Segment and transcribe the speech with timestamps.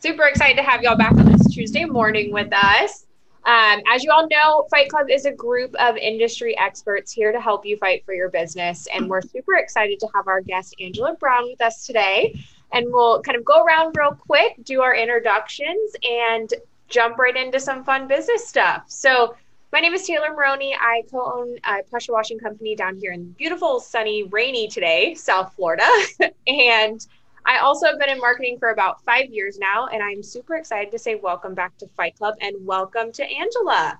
[0.00, 3.06] Super excited to have y'all back on this Tuesday morning with us.
[3.44, 7.40] Um, as you all know, Fight Club is a group of industry experts here to
[7.40, 8.88] help you fight for your business.
[8.92, 12.34] And we're super excited to have our guest, Angela Brown, with us today.
[12.72, 16.52] And we'll kind of go around real quick, do our introductions, and
[16.88, 18.84] jump right into some fun business stuff.
[18.88, 19.36] So,
[19.72, 20.74] my name is Taylor Maroney.
[20.74, 25.54] I co own a pressure washing company down here in beautiful, sunny, rainy today, South
[25.54, 25.86] Florida.
[26.46, 27.06] and
[27.46, 30.90] I also have been in marketing for about five years now, and I'm super excited
[30.90, 33.98] to say welcome back to Fight Club and welcome to Angela.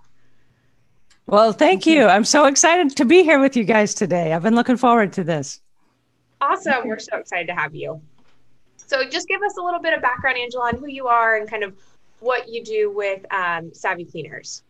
[1.26, 2.06] Well, thank you.
[2.06, 4.32] I'm so excited to be here with you guys today.
[4.32, 5.60] I've been looking forward to this.
[6.40, 6.88] Awesome.
[6.88, 8.00] We're so excited to have you.
[8.76, 11.48] So, just give us a little bit of background, Angela, on who you are and
[11.48, 11.76] kind of
[12.18, 14.64] what you do with um, Savvy Cleaners.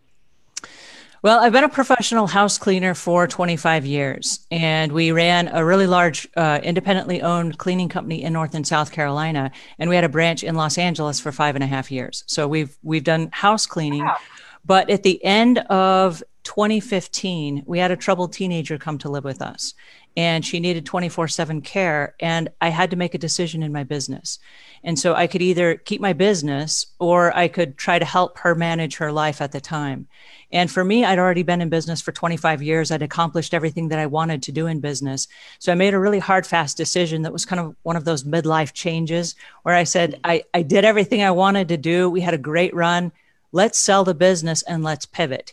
[1.23, 5.87] Well, I've been a professional house cleaner for 25 years, and we ran a really
[5.87, 10.09] large, uh, independently owned cleaning company in North and South Carolina, and we had a
[10.09, 12.25] branch in Los Angeles for five and a half years.
[12.27, 14.17] So we've we've done house cleaning, wow.
[14.65, 19.43] but at the end of 2015, we had a troubled teenager come to live with
[19.43, 19.75] us,
[20.17, 24.39] and she needed 24/7 care, and I had to make a decision in my business.
[24.83, 28.55] And so I could either keep my business or I could try to help her
[28.55, 30.09] manage her life at the time.
[30.53, 32.91] And for me, I'd already been in business for 25 years.
[32.91, 35.29] I'd accomplished everything that I wanted to do in business.
[35.59, 38.25] So I made a really hard, fast decision that was kind of one of those
[38.25, 42.09] midlife changes where I said, I, I did everything I wanted to do.
[42.09, 43.13] We had a great run.
[43.53, 45.53] Let's sell the business and let's pivot.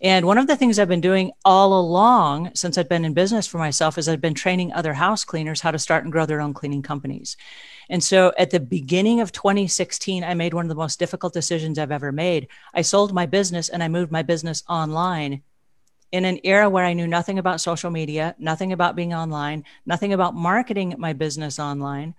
[0.00, 3.48] And one of the things I've been doing all along since I've been in business
[3.48, 6.40] for myself is I've been training other house cleaners how to start and grow their
[6.40, 7.36] own cleaning companies.
[7.90, 11.78] And so at the beginning of 2016, I made one of the most difficult decisions
[11.78, 12.46] I've ever made.
[12.74, 15.42] I sold my business and I moved my business online
[16.12, 20.12] in an era where I knew nothing about social media, nothing about being online, nothing
[20.12, 22.14] about marketing my business online.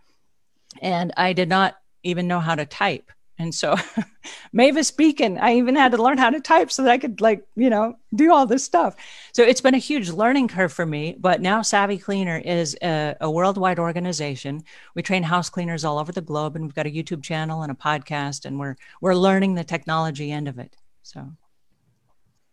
[0.82, 3.12] And I did not even know how to type.
[3.40, 3.78] And so
[4.54, 7.46] Mavis Beacon, I even had to learn how to type so that I could like,
[7.56, 8.98] you know, do all this stuff.
[9.34, 11.16] So it's been a huge learning curve for me.
[11.18, 14.64] But now Savvy Cleaner is a, a worldwide organization.
[14.94, 17.72] We train house cleaners all over the globe and we've got a YouTube channel and
[17.72, 20.76] a podcast and we're we're learning the technology end of it.
[21.04, 21.32] So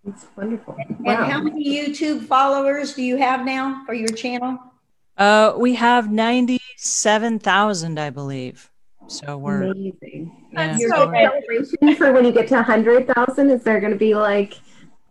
[0.06, 0.76] it's wonderful.
[1.00, 1.25] Wow.
[1.25, 4.58] And how many YouTube followers do you have now for your channel?
[5.16, 8.70] Uh, we have 97,000, I believe.
[9.09, 10.49] So we're amazing.
[10.53, 10.77] Yeah.
[10.78, 13.99] Your so celebration for when you get to a hundred thousand, is there going to
[13.99, 14.55] be like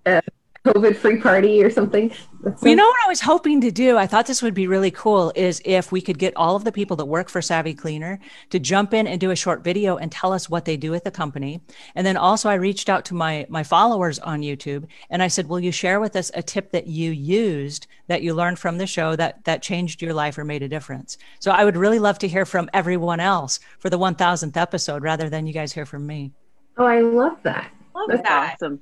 [0.06, 0.22] a
[0.66, 2.12] COVID free party or something?
[2.42, 3.98] Well, you know what I was hoping to do?
[3.98, 6.72] I thought this would be really cool is if we could get all of the
[6.72, 10.12] people that work for Savvy Cleaner to jump in and do a short video and
[10.12, 11.62] tell us what they do at the company.
[11.96, 15.48] And then also I reached out to my my followers on YouTube and I said,
[15.48, 18.88] "Will you share with us a tip that you used that you learned from the
[18.88, 22.20] show that that changed your life or made a difference?" So I would really love
[22.20, 26.06] to hear from everyone else for the 1000th episode rather than you guys hear from
[26.08, 26.32] me.
[26.78, 27.72] Oh, I love that.
[27.96, 28.54] Love That's that.
[28.54, 28.80] awesome.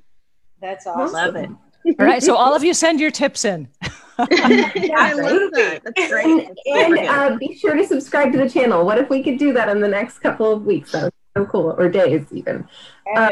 [0.60, 1.12] That's awesome.
[1.12, 1.50] Love it.
[1.86, 2.22] All right.
[2.22, 3.68] So all of you send your tips in.
[4.18, 5.80] I love that.
[5.84, 6.24] That's great.
[6.24, 8.84] And, and uh, be sure to subscribe to the channel.
[8.84, 10.92] What if we could do that in the next couple of weeks?
[10.92, 12.66] That would be so cool, or days even.
[13.16, 13.30] Uh,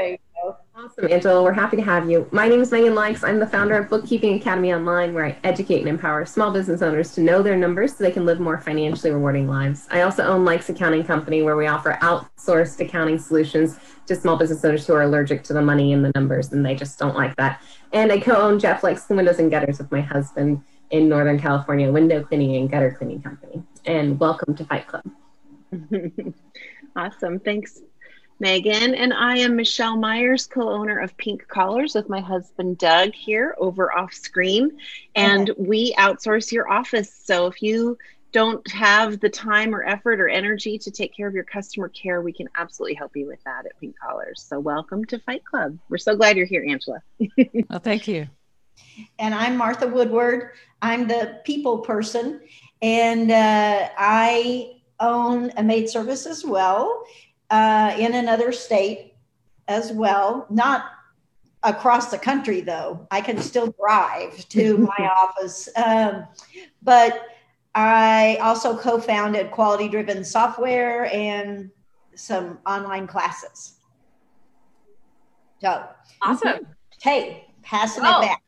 [0.83, 1.43] awesome, Angela.
[1.43, 2.29] We're happy to have you.
[2.33, 3.23] My name is Megan Likes.
[3.23, 7.15] I'm the founder of Bookkeeping Academy Online, where I educate and empower small business owners
[7.15, 9.87] to know their numbers so they can live more financially rewarding lives.
[9.91, 14.65] I also own Likes Accounting Company, where we offer outsourced accounting solutions to small business
[14.65, 17.37] owners who are allergic to the money and the numbers, and they just don't like
[17.37, 17.63] that.
[17.93, 21.93] And I co-own Jeff Likes the Windows and Gutters with my husband in Northern California,
[21.93, 23.63] window cleaning and gutter cleaning company.
[23.85, 25.05] And welcome to Fight Club.
[26.97, 27.39] awesome.
[27.39, 27.81] Thanks,
[28.43, 28.97] Megan.
[28.97, 33.55] And I am Michelle Myers, co owner of Pink Collars with my husband Doug here
[33.57, 34.79] over off screen.
[35.15, 35.63] And okay.
[35.63, 37.15] we outsource your office.
[37.25, 37.97] So if you
[38.33, 42.21] don't have the time or effort or energy to take care of your customer care,
[42.21, 44.43] we can absolutely help you with that at Pink Collars.
[44.43, 45.79] So, welcome to Fight Club.
[45.89, 47.01] We're so glad you're here, Angela.
[47.71, 48.27] well, thank you.
[49.21, 50.51] And I'm Martha Woodward.
[50.81, 52.41] I'm the people person,
[52.81, 57.05] and uh, I own a maid service as well
[57.53, 59.15] uh, in another state
[59.69, 60.47] as well.
[60.51, 60.87] Not
[61.63, 63.07] across the country, though.
[63.13, 65.69] I can still drive to my office.
[65.77, 66.27] Um,
[66.83, 67.21] but
[67.75, 71.71] I also co founded Quality Driven Software and
[72.15, 73.75] some online classes.
[75.61, 75.87] So
[76.23, 76.67] awesome.
[77.01, 78.43] Hey, passing well, it back.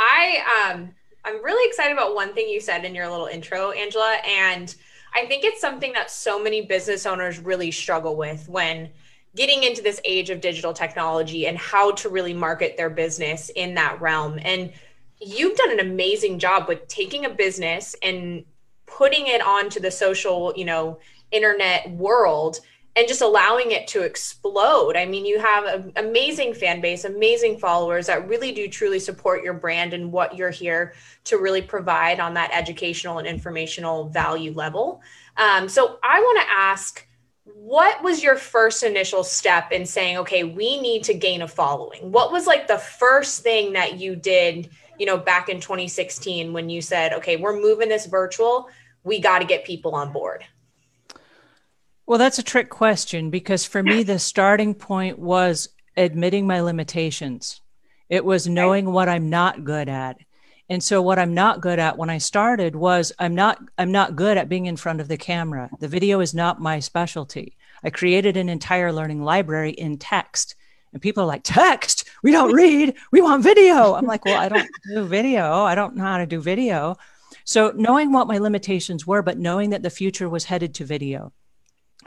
[0.00, 0.90] I um
[1.24, 4.74] I'm really excited about one thing you said in your little intro, Angela, and
[5.14, 8.90] I think it's something that so many business owners really struggle with when
[9.36, 13.74] getting into this age of digital technology and how to really market their business in
[13.74, 14.38] that realm.
[14.42, 14.72] And
[15.20, 18.44] you've done an amazing job with taking a business and
[18.86, 20.98] putting it onto the social, you know,
[21.30, 22.60] internet world
[22.96, 24.96] and just allowing it to explode.
[24.96, 29.44] I mean, you have an amazing fan base, amazing followers that really do truly support
[29.44, 30.94] your brand and what you're here
[31.24, 35.00] to really provide on that educational and informational value level.
[35.36, 37.06] Um, so I want to ask,
[37.44, 42.10] what was your first initial step in saying, okay, we need to gain a following?
[42.10, 46.68] What was like the first thing that you did, you know, back in 2016 when
[46.68, 48.68] you said, okay, we're moving this virtual,
[49.04, 50.44] we got to get people on board?
[52.08, 57.60] Well, that's a trick question because for me, the starting point was admitting my limitations.
[58.08, 60.16] It was knowing what I'm not good at.
[60.70, 64.16] And so what I'm not good at when I started was I'm not I'm not
[64.16, 65.68] good at being in front of the camera.
[65.80, 67.58] The video is not my specialty.
[67.84, 70.54] I created an entire learning library in text.
[70.94, 72.08] And people are like, text?
[72.22, 72.94] We don't read.
[73.12, 73.92] We want video.
[73.92, 75.62] I'm like, well, I don't do video.
[75.62, 76.96] I don't know how to do video.
[77.44, 81.34] So knowing what my limitations were, but knowing that the future was headed to video.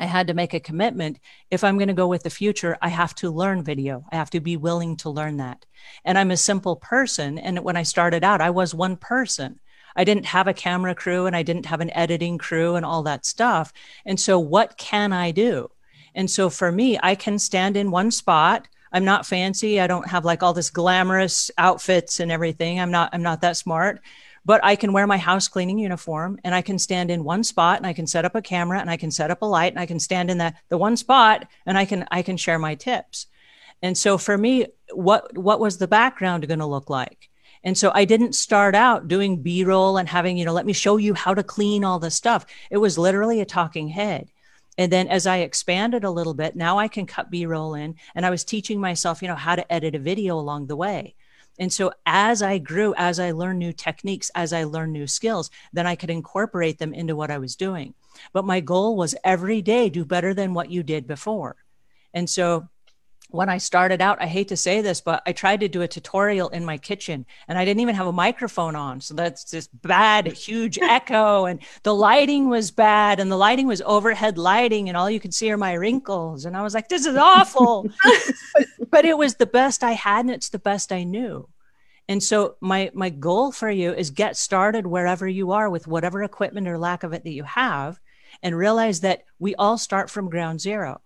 [0.01, 1.19] I had to make a commitment.
[1.51, 4.03] If I'm going to go with the future, I have to learn video.
[4.11, 5.63] I have to be willing to learn that.
[6.03, 7.37] And I'm a simple person.
[7.37, 9.59] And when I started out, I was one person.
[9.95, 13.03] I didn't have a camera crew and I didn't have an editing crew and all
[13.03, 13.73] that stuff.
[14.03, 15.69] And so, what can I do?
[16.15, 18.67] And so, for me, I can stand in one spot.
[18.91, 19.79] I'm not fancy.
[19.79, 22.79] I don't have like all this glamorous outfits and everything.
[22.79, 23.11] I'm not.
[23.13, 24.01] I'm not that smart
[24.43, 27.77] but I can wear my house cleaning uniform and I can stand in one spot
[27.77, 29.79] and I can set up a camera and I can set up a light and
[29.79, 32.75] I can stand in the, the one spot and I can I can share my
[32.75, 33.27] tips.
[33.81, 37.29] And so for me, what what was the background going to look like?
[37.63, 40.97] And so I didn't start out doing B-roll and having, you know, let me show
[40.97, 42.45] you how to clean all this stuff.
[42.71, 44.29] It was literally a talking head.
[44.77, 48.25] And then as I expanded a little bit, now I can cut B-roll in and
[48.25, 51.13] I was teaching myself, you know, how to edit a video along the way.
[51.59, 55.49] And so as I grew, as I learned new techniques, as I learned new skills,
[55.73, 57.93] then I could incorporate them into what I was doing.
[58.33, 61.55] But my goal was every day do better than what you did before.
[62.13, 62.67] And so
[63.31, 65.87] when I started out, I hate to say this, but I tried to do a
[65.87, 69.01] tutorial in my kitchen and I didn't even have a microphone on.
[69.01, 71.45] So that's just bad, huge echo.
[71.45, 73.19] And the lighting was bad.
[73.19, 74.89] And the lighting was overhead lighting.
[74.89, 76.45] And all you could see are my wrinkles.
[76.45, 77.87] And I was like, this is awful.
[78.53, 81.47] but, but it was the best I had and it's the best I knew.
[82.07, 86.23] And so my my goal for you is get started wherever you are with whatever
[86.23, 87.99] equipment or lack of it that you have
[88.43, 91.01] and realize that we all start from ground zero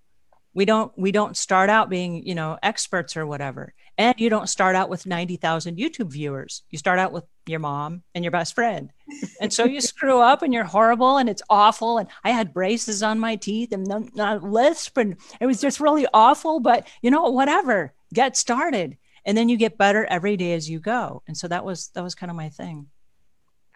[0.56, 3.74] we don't we don't start out being you know experts or whatever.
[3.98, 6.64] And you don't start out with 90,000 YouTube viewers.
[6.70, 8.92] You start out with your mom and your best friend.
[9.40, 11.98] And so you screw up and you're horrible and it's awful.
[11.98, 14.98] And I had braces on my teeth and not lisp.
[14.98, 16.60] And it was just really awful.
[16.60, 18.98] But you know whatever get started.
[19.26, 21.22] And then you get better every day as you go.
[21.28, 22.88] And so that was that was kind of my thing.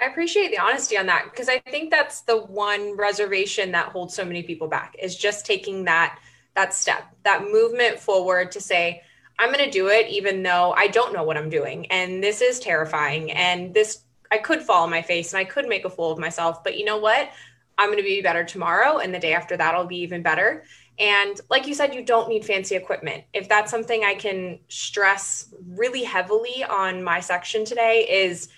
[0.01, 4.13] I appreciate the honesty on that because I think that's the one reservation that holds
[4.15, 6.19] so many people back is just taking that
[6.59, 9.01] that step, that movement forward to say,
[9.39, 11.85] I'm going to do it even though I don't know what I'm doing.
[11.85, 13.31] And this is terrifying.
[13.31, 16.19] And this, I could fall on my face and I could make a fool of
[16.19, 16.61] myself.
[16.61, 17.29] But you know what?
[17.77, 18.97] I'm going to be better tomorrow.
[18.97, 20.65] And the day after that, I'll be even better.
[20.99, 23.23] And like you said, you don't need fancy equipment.
[23.31, 28.49] If that's something I can stress really heavily on my section today, is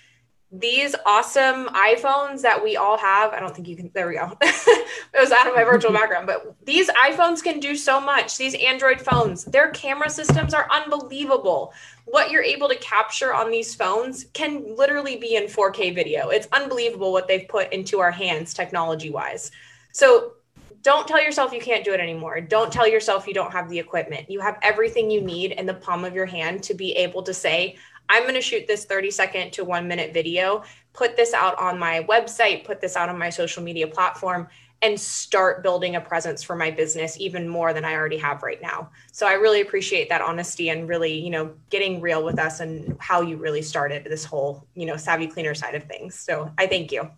[0.52, 3.32] these awesome iPhones that we all have.
[3.32, 4.36] I don't think you can, there we go.
[4.42, 4.86] it
[5.18, 8.36] was out of my virtual background, but these iPhones can do so much.
[8.36, 11.72] These Android phones, their camera systems are unbelievable.
[12.04, 16.28] What you're able to capture on these phones can literally be in 4K video.
[16.28, 19.50] It's unbelievable what they've put into our hands technology wise.
[19.92, 20.34] So
[20.82, 22.40] don't tell yourself you can't do it anymore.
[22.40, 24.28] Don't tell yourself you don't have the equipment.
[24.28, 27.32] You have everything you need in the palm of your hand to be able to
[27.32, 27.76] say,
[28.08, 31.78] I'm going to shoot this 30 second to one minute video, put this out on
[31.78, 34.48] my website, put this out on my social media platform,
[34.82, 38.60] and start building a presence for my business even more than I already have right
[38.60, 38.90] now.
[39.12, 42.96] So I really appreciate that honesty and really, you know, getting real with us and
[42.98, 46.18] how you really started this whole, you know, savvy cleaner side of things.
[46.18, 47.08] So I thank you.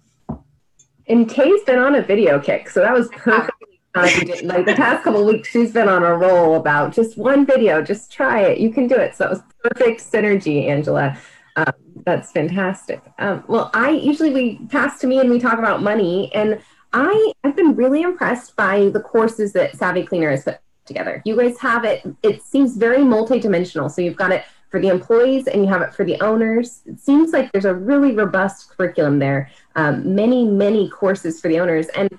[1.06, 3.52] And Kay's been on a video kick, so that was perfect.
[3.94, 7.80] Like the past couple weeks, she's been on a roll about just one video.
[7.80, 8.58] Just try it.
[8.58, 9.14] You can do it.
[9.14, 11.16] So it was perfect synergy, Angela.
[11.56, 11.72] Um,
[12.04, 13.00] That's fantastic.
[13.18, 16.60] Um, well, I usually we pass to me and we talk about money, and
[16.92, 21.22] I have been really impressed by the courses that Savvy Cleaner has put together.
[21.24, 22.04] You guys have it.
[22.22, 23.90] It seems very multidimensional.
[23.90, 26.82] So you've got it for the employees and you have it for the owners.
[26.84, 29.50] It seems like there's a really robust curriculum there.
[29.76, 32.10] Um, many, many courses for the owners, and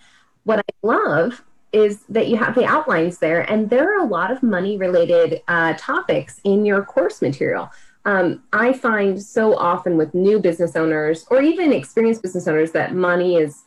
[0.45, 1.43] what I love
[1.75, 5.41] is that you have the outlines there, and there are a lot of money related
[5.49, 7.69] uh, topics in your course material.
[8.05, 12.93] Um, I find so often with new business owners or even experienced business owners that
[12.93, 13.63] money is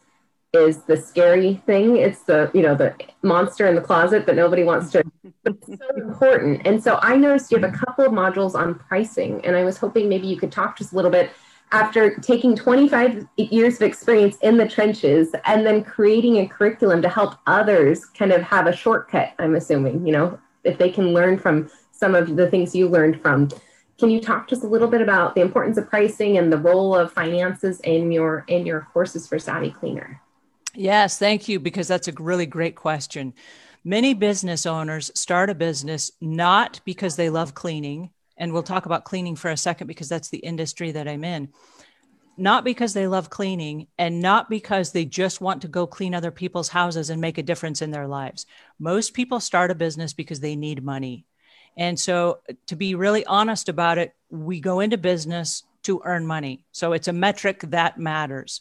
[0.54, 1.98] is the scary thing.
[1.98, 5.02] It's the you know the monster in the closet that nobody wants to.
[5.44, 6.62] it's so important.
[6.66, 9.76] And so I noticed you have a couple of modules on pricing, and I was
[9.76, 11.30] hoping maybe you could talk just a little bit
[11.72, 17.08] after taking 25 years of experience in the trenches and then creating a curriculum to
[17.08, 21.38] help others kind of have a shortcut, I'm assuming, you know, if they can learn
[21.38, 23.48] from some of the things you learned from.
[23.98, 26.94] Can you talk just a little bit about the importance of pricing and the role
[26.94, 30.20] of finances in your in your courses for Savvy Cleaner?
[30.74, 33.34] Yes, thank you because that's a really great question.
[33.84, 39.04] Many business owners start a business not because they love cleaning, and we'll talk about
[39.04, 41.48] cleaning for a second because that's the industry that I'm in.
[42.36, 46.30] Not because they love cleaning and not because they just want to go clean other
[46.30, 48.46] people's houses and make a difference in their lives.
[48.78, 51.26] Most people start a business because they need money.
[51.76, 56.64] And so, to be really honest about it, we go into business to earn money.
[56.72, 58.60] So, it's a metric that matters.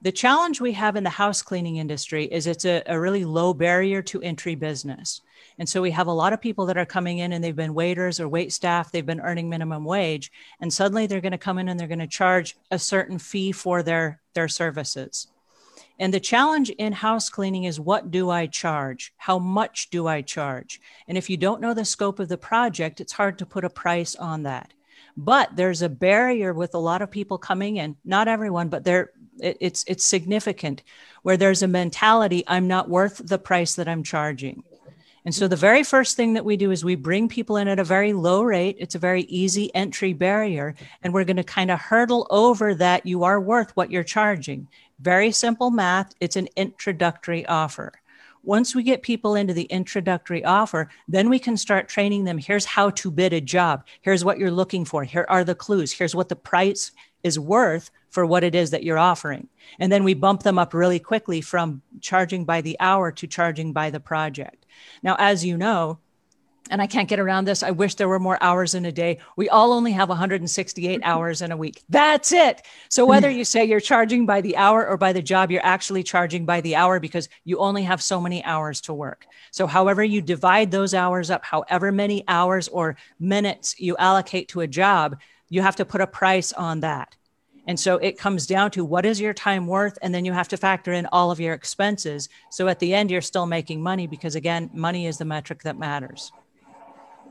[0.00, 3.52] The challenge we have in the house cleaning industry is it's a, a, really low
[3.52, 5.20] barrier to entry business.
[5.58, 7.74] And so we have a lot of people that are coming in and they've been
[7.74, 11.58] waiters or wait staff, they've been earning minimum wage, and suddenly they're going to come
[11.58, 15.26] in and they're going to charge a certain fee for their, their services.
[15.98, 19.12] And the challenge in house cleaning is what do I charge?
[19.16, 20.80] How much do I charge?
[21.08, 23.70] And if you don't know the scope of the project, it's hard to put a
[23.70, 24.72] price on that.
[25.16, 29.10] But there's a barrier with a lot of people coming in, not everyone, but there
[29.40, 30.82] it, it's it's significant
[31.22, 34.62] where there's a mentality I'm not worth the price that I'm charging.
[35.28, 37.78] And so the very first thing that we do is we bring people in at
[37.78, 38.76] a very low rate.
[38.78, 40.74] It's a very easy entry barrier.
[41.02, 44.68] And we're going to kind of hurdle over that you are worth what you're charging.
[45.00, 46.14] Very simple math.
[46.18, 47.92] It's an introductory offer.
[48.42, 52.38] Once we get people into the introductory offer, then we can start training them.
[52.38, 53.84] Here's how to bid a job.
[54.00, 55.04] Here's what you're looking for.
[55.04, 55.92] Here are the clues.
[55.92, 56.90] Here's what the price
[57.22, 59.48] is worth for what it is that you're offering.
[59.78, 63.72] And then we bump them up really quickly from charging by the hour to charging
[63.72, 64.66] by the project.
[65.02, 65.98] Now, as you know,
[66.70, 67.62] and I can't get around this.
[67.62, 69.18] I wish there were more hours in a day.
[69.36, 71.10] We all only have 168 mm-hmm.
[71.10, 71.82] hours in a week.
[71.88, 72.62] That's it.
[72.88, 73.10] So mm-hmm.
[73.10, 76.44] whether you say you're charging by the hour or by the job, you're actually charging
[76.44, 79.26] by the hour because you only have so many hours to work.
[79.50, 84.60] So however you divide those hours up, however many hours or minutes you allocate to
[84.60, 87.16] a job, you have to put a price on that.
[87.68, 89.98] And so it comes down to what is your time worth?
[90.00, 92.30] And then you have to factor in all of your expenses.
[92.50, 95.78] So at the end, you're still making money because, again, money is the metric that
[95.78, 96.32] matters.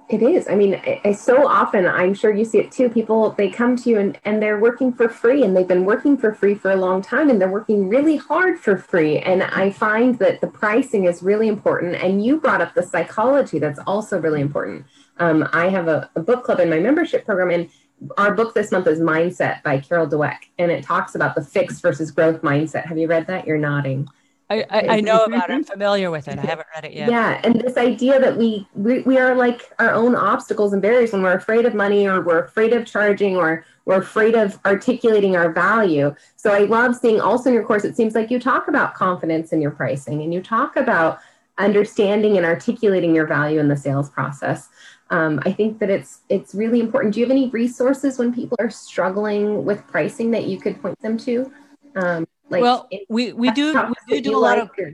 [0.09, 0.47] It is.
[0.47, 2.87] I mean, I, I, so often, I'm sure you see it too.
[2.87, 6.15] People, they come to you and, and they're working for free and they've been working
[6.15, 9.17] for free for a long time and they're working really hard for free.
[9.17, 11.95] And I find that the pricing is really important.
[11.95, 14.85] And you brought up the psychology, that's also really important.
[15.17, 17.69] Um, I have a, a book club in my membership program, and
[18.17, 21.81] our book this month is Mindset by Carol Dweck, and it talks about the fixed
[21.81, 22.85] versus growth mindset.
[22.85, 23.47] Have you read that?
[23.47, 24.07] You're nodding.
[24.49, 25.53] I, I, I, know about it.
[25.53, 26.39] I'm familiar with it.
[26.39, 27.09] I haven't read it yet.
[27.09, 31.11] Yeah, and this idea that we, we we are like our own obstacles and barriers
[31.11, 35.35] when we're afraid of money or we're afraid of charging or we're afraid of articulating
[35.35, 36.15] our value.
[36.37, 37.83] So I love seeing also in your course.
[37.83, 41.19] It seems like you talk about confidence in your pricing and you talk about
[41.57, 44.69] understanding and articulating your value in the sales process
[45.09, 47.13] um, I think that it's it's really important.
[47.13, 50.99] Do you have any resources when people are struggling with pricing that you could point
[51.01, 51.51] them to?
[51.95, 53.73] Um, like well, we we do
[54.09, 54.85] we do do a lot like of.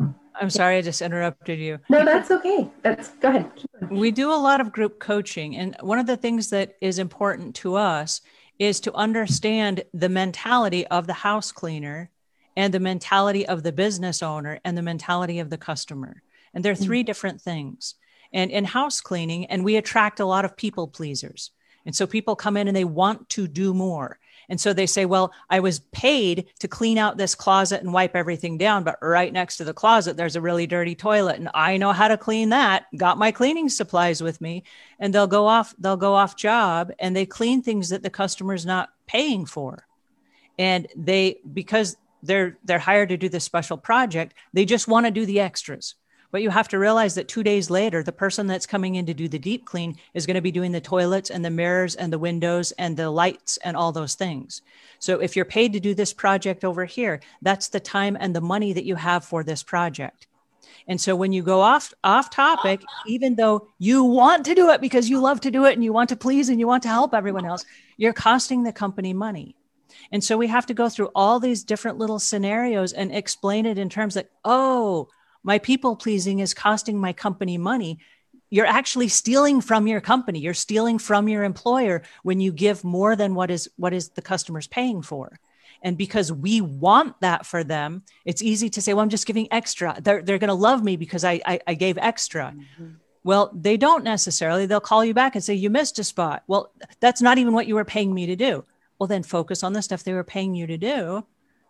[0.00, 1.78] Or, I'm sorry, I just interrupted you.
[1.88, 2.68] No, that's okay.
[2.82, 3.50] That's go ahead.
[3.90, 7.54] We do a lot of group coaching, and one of the things that is important
[7.56, 8.20] to us
[8.58, 12.10] is to understand the mentality of the house cleaner
[12.56, 16.22] and the mentality of the business owner and the mentality of the customer.
[16.54, 17.06] And they're 3 mm-hmm.
[17.06, 17.94] different things
[18.32, 21.50] and in house cleaning, and we attract a lot of people pleasers.
[21.84, 24.18] And so people come in and they want to do more.
[24.48, 28.14] And so they say, Well, I was paid to clean out this closet and wipe
[28.14, 31.36] everything down, but right next to the closet, there's a really dirty toilet.
[31.36, 32.86] And I know how to clean that.
[32.96, 34.64] Got my cleaning supplies with me.
[34.98, 38.66] And they'll go off, they'll go off job and they clean things that the customer's
[38.66, 39.86] not paying for.
[40.58, 45.10] And they, because they're they're hired to do this special project, they just want to
[45.10, 45.94] do the extras
[46.32, 49.14] But you have to realize that two days later, the person that's coming in to
[49.14, 52.12] do the deep clean is going to be doing the toilets and the mirrors and
[52.12, 54.62] the windows and the lights and all those things.
[54.98, 58.40] So if you're paid to do this project over here, that's the time and the
[58.40, 60.26] money that you have for this project.
[60.88, 64.80] And so when you go off off topic, even though you want to do it
[64.80, 66.88] because you love to do it and you want to please and you want to
[66.88, 67.64] help everyone else,
[67.98, 69.54] you're costing the company money.
[70.10, 73.78] And so we have to go through all these different little scenarios and explain it
[73.78, 75.08] in terms that, oh,
[75.42, 77.98] my people pleasing is costing my company money.
[78.50, 80.38] You're actually stealing from your company.
[80.38, 84.22] You're stealing from your employer when you give more than what is what is the
[84.22, 85.38] customer's paying for.
[85.82, 89.48] And because we want that for them, it's easy to say, well, I'm just giving
[89.50, 89.98] extra.
[90.00, 92.54] They're, they're going to love me because I, I, I gave extra.
[92.56, 92.92] Mm-hmm.
[93.24, 94.66] Well, they don't necessarily.
[94.66, 96.44] They'll call you back and say, you missed a spot.
[96.46, 98.64] Well, that's not even what you were paying me to do.
[98.98, 101.26] Well, then focus on the stuff they were paying you to do,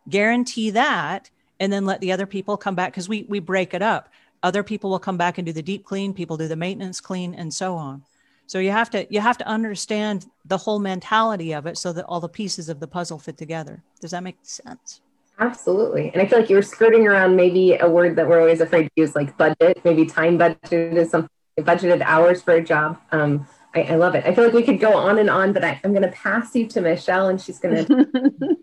[0.08, 1.30] guarantee that,
[1.62, 4.08] and then let the other people come back because we, we break it up.
[4.42, 7.34] Other people will come back and do the deep clean, people do the maintenance clean,
[7.34, 8.02] and so on.
[8.48, 12.04] So you have to you have to understand the whole mentality of it so that
[12.06, 13.80] all the pieces of the puzzle fit together.
[14.00, 15.00] Does that make sense?
[15.38, 16.10] Absolutely.
[16.12, 18.84] And I feel like you were skirting around maybe a word that we're always afraid
[18.84, 19.84] to use, like budget.
[19.84, 22.98] Maybe time budget is something budgeted hours for a job.
[23.12, 24.26] Um, I, I, love it.
[24.26, 26.54] I feel like we could go on and on, but I, am going to pass
[26.54, 28.56] you to Michelle, and she's going to.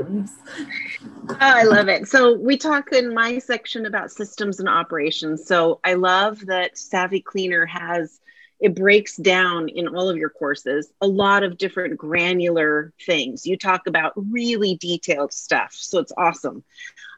[0.00, 2.08] Oh, I love it.
[2.08, 5.46] So we talk in my section about systems and operations.
[5.46, 8.20] So I love that Savvy Cleaner has
[8.60, 13.46] it breaks down in all of your courses a lot of different granular things.
[13.46, 15.72] You talk about really detailed stuff.
[15.74, 16.64] So it's awesome.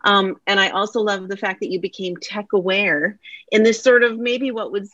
[0.04, 3.18] Um, and I also love the fact that you became tech aware
[3.52, 4.90] in this sort of maybe what was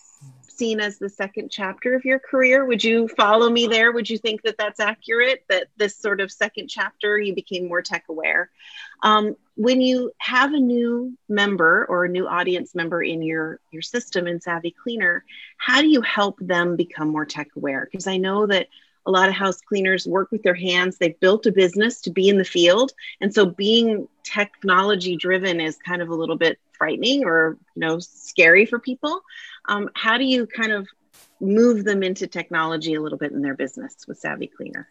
[0.62, 2.64] seen as the second chapter of your career.
[2.64, 3.90] Would you follow me there?
[3.90, 5.44] Would you think that that's accurate?
[5.48, 8.48] That this sort of second chapter, you became more tech aware.
[9.02, 13.82] Um, when you have a new member or a new audience member in your your
[13.82, 15.24] system in Savvy Cleaner,
[15.56, 17.88] how do you help them become more tech aware?
[17.90, 18.68] Because I know that
[19.04, 20.96] a lot of house cleaners work with their hands.
[20.96, 25.76] They've built a business to be in the field, and so being technology driven is
[25.76, 29.22] kind of a little bit frightening or you know scary for people
[29.68, 30.88] um, how do you kind of
[31.40, 34.88] move them into technology a little bit in their business with Savvy Cleaner?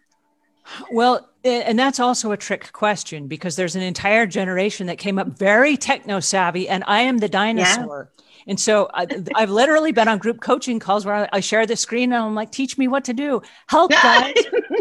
[0.91, 5.27] Well, and that's also a trick question because there's an entire generation that came up
[5.27, 8.12] very techno savvy, and I am the dinosaur.
[8.15, 8.23] Yeah.
[8.47, 12.12] And so I, have literally been on group coaching calls where I, share the screen
[12.13, 13.41] and I'm like, teach me what to do.
[13.67, 14.34] Help, guys.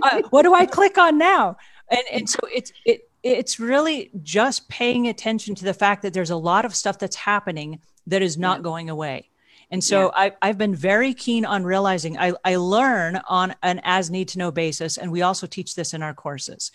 [0.03, 1.57] uh, what do I click on now?
[1.91, 6.31] And, and so it's, it, it's really just paying attention to the fact that there's
[6.31, 8.63] a lot of stuff that's happening that is not yeah.
[8.63, 9.29] going away.
[9.71, 10.11] And so yeah.
[10.15, 14.39] I, I've been very keen on realizing I, I learn on an as need to
[14.39, 14.97] know basis.
[14.97, 16.73] And we also teach this in our courses.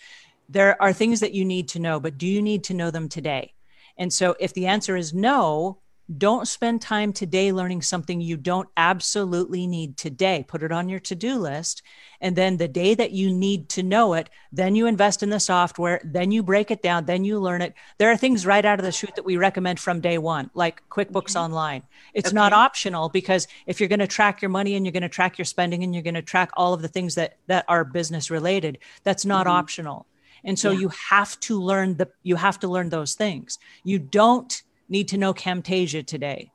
[0.48, 3.08] There are things that you need to know, but do you need to know them
[3.08, 3.52] today?
[3.98, 5.78] And so if the answer is no,
[6.14, 10.44] don't spend time today learning something you don't absolutely need today.
[10.46, 11.82] Put it on your to do list.
[12.20, 15.40] And then the day that you need to know it, then you invest in the
[15.40, 17.74] software, then you break it down, then you learn it.
[17.98, 20.82] There are things right out of the chute that we recommend from day one, like
[20.90, 21.40] QuickBooks okay.
[21.40, 21.82] Online.
[22.14, 22.34] It's okay.
[22.34, 25.38] not optional because if you're going to track your money and you're going to track
[25.38, 28.30] your spending and you're going to track all of the things that, that are business
[28.30, 29.56] related, that's not mm-hmm.
[29.56, 30.06] optional.
[30.44, 30.80] And so yeah.
[30.80, 33.58] you have to learn the you have to learn those things.
[33.82, 36.50] You don't need to know Camtasia today.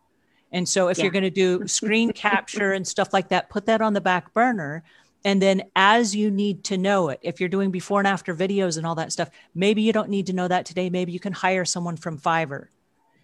[0.52, 1.06] And so if yeah.
[1.06, 4.34] you're going to do screen capture and stuff like that, put that on the back
[4.34, 4.84] burner.
[5.24, 8.78] And then as you need to know it, if you're doing before and after videos
[8.78, 10.90] and all that stuff, maybe you don't need to know that today.
[10.90, 12.68] Maybe you can hire someone from Fiverr.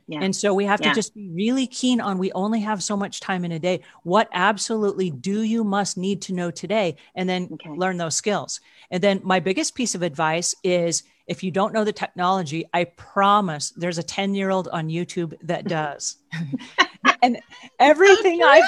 [0.08, 0.20] Yeah.
[0.22, 0.90] And so we have yeah.
[0.90, 3.82] to just be really keen on we only have so much time in a day.
[4.04, 7.72] What absolutely do you must need to know today and then okay.
[7.72, 8.62] learn those skills.
[8.90, 12.86] And then my biggest piece of advice is if you don't know the technology, I
[12.86, 16.18] promise there's a 10 year old on YouTube that does.
[17.22, 17.40] and
[17.80, 18.62] everything I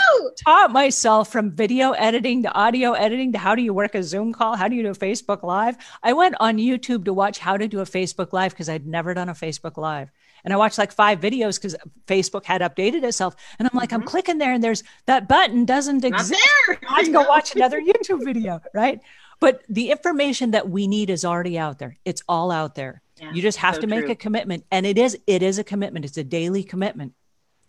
[0.45, 4.33] taught myself from video editing to audio editing to how do you work a Zoom
[4.33, 4.55] call?
[4.55, 5.77] How do you do a Facebook Live?
[6.03, 9.13] I went on YouTube to watch how to do a Facebook Live because I'd never
[9.13, 10.11] done a Facebook Live.
[10.43, 11.75] And I watched like five videos because
[12.07, 13.35] Facebook had updated itself.
[13.57, 14.01] And I'm like, mm-hmm.
[14.01, 16.41] I'm clicking there and there's that button doesn't exist.
[16.89, 18.99] I can go watch another YouTube video, right?
[19.39, 21.97] But the information that we need is already out there.
[22.05, 23.01] It's all out there.
[23.17, 24.11] Yeah, you just have so to make true.
[24.11, 24.65] a commitment.
[24.71, 26.05] And it is, it is a commitment.
[26.05, 27.13] It's a daily commitment.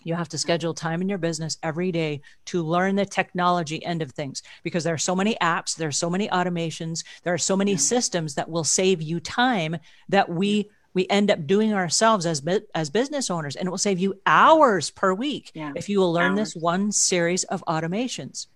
[0.03, 4.03] You have to schedule time in your business every day to learn the technology end
[4.03, 7.39] of things because there are so many apps, there are so many automations, there are
[7.39, 7.79] so many yeah.
[7.79, 9.77] systems that will save you time
[10.09, 12.43] that we we end up doing ourselves as
[12.75, 15.73] as business owners and it will save you hours per week yeah.
[15.77, 16.55] if you will learn hours.
[16.55, 18.47] this one series of automations.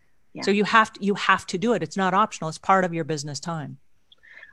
[0.42, 1.82] So you have to you have to do it.
[1.82, 2.48] It's not optional.
[2.48, 3.78] It's part of your business time.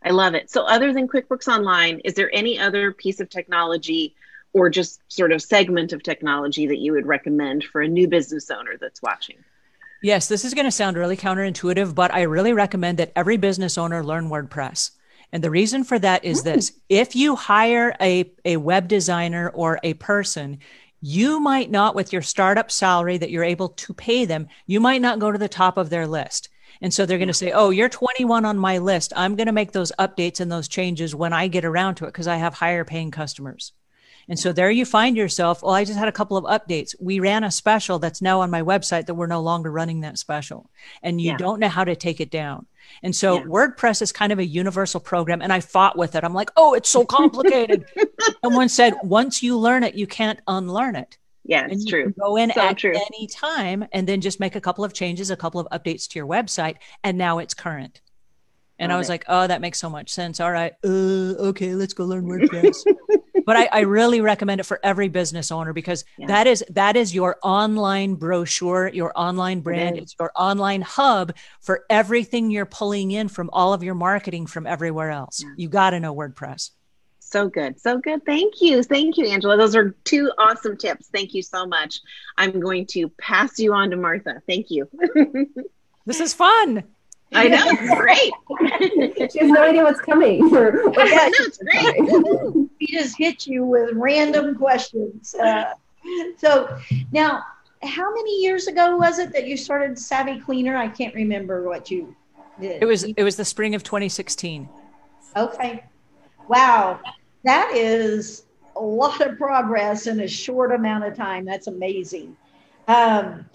[0.04, 0.50] I love it.
[0.50, 4.16] So other than QuickBooks Online, is there any other piece of technology
[4.54, 8.50] or just sort of segment of technology that you would recommend for a new business
[8.50, 9.38] owner that's watching?
[10.02, 13.78] Yes, this is going to sound really counterintuitive, but I really recommend that every business
[13.78, 14.92] owner learn WordPress.
[15.32, 16.46] And the reason for that is mm.
[16.46, 20.60] this if you hire a, a web designer or a person,
[21.02, 25.02] you might not, with your startup salary that you're able to pay them, you might
[25.02, 26.50] not go to the top of their list.
[26.82, 29.14] And so they're going to say, Oh, you're 21 on my list.
[29.16, 32.10] I'm going to make those updates and those changes when I get around to it
[32.10, 33.74] because I have higher paying customers.
[34.30, 35.62] And so there you find yourself.
[35.62, 36.96] Well, I just had a couple of updates.
[37.00, 40.18] We ran a special that's now on my website that we're no longer running that
[40.18, 40.70] special.
[41.02, 41.38] And you yeah.
[41.38, 42.68] don't know how to take it down.
[43.04, 43.44] And so yeah.
[43.44, 45.42] WordPress is kind of a universal program.
[45.42, 46.24] And I fought with it.
[46.24, 47.86] I'm like, oh, it's so complicated.
[48.44, 51.18] Someone said, once you learn it, you can't unlearn it.
[51.44, 52.14] Yeah, it's true.
[52.20, 52.96] go in so at true.
[52.96, 56.20] any time and then just make a couple of changes, a couple of updates to
[56.20, 58.02] your website, and now it's current.
[58.78, 59.12] And Love I was it.
[59.12, 60.40] like, oh, that makes so much sense.
[60.40, 60.74] All right.
[60.84, 62.84] Uh, okay, let's go learn WordPress.
[63.46, 66.28] but I, I, really recommend it for every business owner because yeah.
[66.28, 71.34] that is that is your online brochure, your online brand, it it's your online hub
[71.60, 75.44] for everything you're pulling in from all of your marketing from everywhere else.
[75.44, 75.54] Yeah.
[75.58, 76.72] You got to know WordPress.
[77.20, 77.80] So good.
[77.80, 78.26] So good.
[78.26, 78.84] Thank you.
[78.84, 79.56] Thank you, Angela.
[79.56, 81.08] Those are two awesome tips.
[81.08, 82.02] Thank you so much.
[82.38, 84.42] I'm going to pass you on to Martha.
[84.48, 84.90] Thank you.
[86.06, 86.84] this is fun.
[87.34, 89.32] I know, it's great.
[89.32, 90.54] she has no idea what's coming.
[90.54, 92.70] Or, or yeah, no, it's great.
[92.80, 95.34] we just hit you with random questions.
[95.36, 95.74] Uh,
[96.38, 96.78] so
[97.12, 97.44] now,
[97.84, 100.76] how many years ago was it that you started Savvy Cleaner?
[100.76, 102.16] I can't remember what you
[102.60, 102.82] did.
[102.82, 104.68] It was it was the spring of 2016.
[105.36, 105.84] Okay.
[106.48, 107.00] Wow.
[107.44, 108.44] That is
[108.76, 111.46] a lot of progress in a short amount of time.
[111.46, 112.36] That's amazing.
[112.88, 113.46] Um,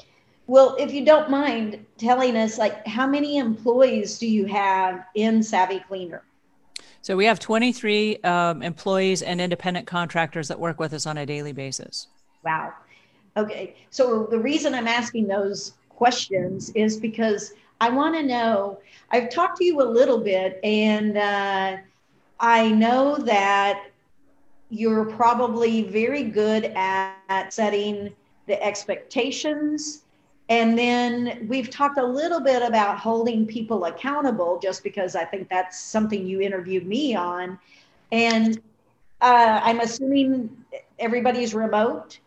[0.47, 5.43] well, if you don't mind telling us, like, how many employees do you have in
[5.43, 6.23] Savvy Cleaner?
[7.03, 11.27] So we have 23 um, employees and independent contractors that work with us on a
[11.27, 12.09] daily basis.
[12.45, 12.73] Wow.
[13.37, 13.77] Okay.
[13.91, 18.79] So the reason I'm asking those questions is because I want to know.
[19.11, 21.77] I've talked to you a little bit, and uh,
[22.41, 23.85] I know that
[24.71, 28.13] you're probably very good at, at setting
[28.47, 30.03] the expectations
[30.49, 35.49] and then we've talked a little bit about holding people accountable, just because I think
[35.49, 37.59] that's something you interviewed me on.
[38.13, 38.59] And
[39.21, 40.57] uh, I'm assuming
[40.99, 42.21] everybody's remote.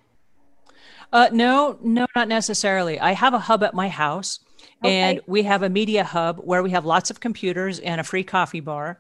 [1.14, 3.00] Uh, no, no, not necessarily.
[3.00, 4.42] I have a hub at my house,
[4.84, 4.94] okay.
[4.94, 8.24] and we have a media hub where we have lots of computers and a free
[8.24, 9.00] coffee bar.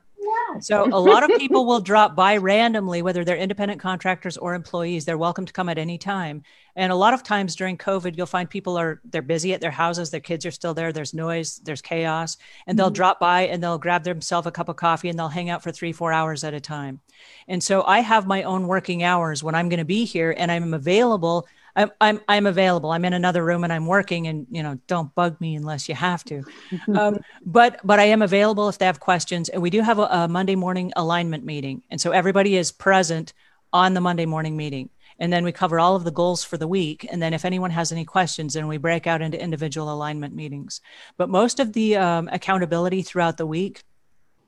[0.59, 5.05] So a lot of people will drop by randomly, whether they're independent contractors or employees.
[5.05, 6.43] They're welcome to come at any time.
[6.75, 9.71] And a lot of times during COVID, you'll find people are they're busy at their
[9.71, 12.93] houses, their kids are still there, there's noise, there's chaos, and they'll mm-hmm.
[12.93, 15.71] drop by and they'll grab themselves a cup of coffee and they'll hang out for
[15.71, 16.99] three, four hours at a time.
[17.47, 20.51] And so I have my own working hours when I'm going to be here and
[20.51, 21.47] I'm available
[21.79, 22.91] I'm, I'm, I'm available.
[22.91, 25.95] I'm in another room and I'm working and, you know, don't bug me unless you
[25.95, 26.43] have to.
[26.95, 29.47] Um, but, but I am available if they have questions.
[29.47, 31.83] And we do have a, a Monday morning alignment meeting.
[31.89, 33.33] And so everybody is present
[33.71, 34.89] on the Monday morning meeting.
[35.19, 37.07] And then we cover all of the goals for the week.
[37.09, 40.81] And then if anyone has any questions, then we break out into individual alignment meetings.
[41.15, 43.83] But most of the um, accountability throughout the week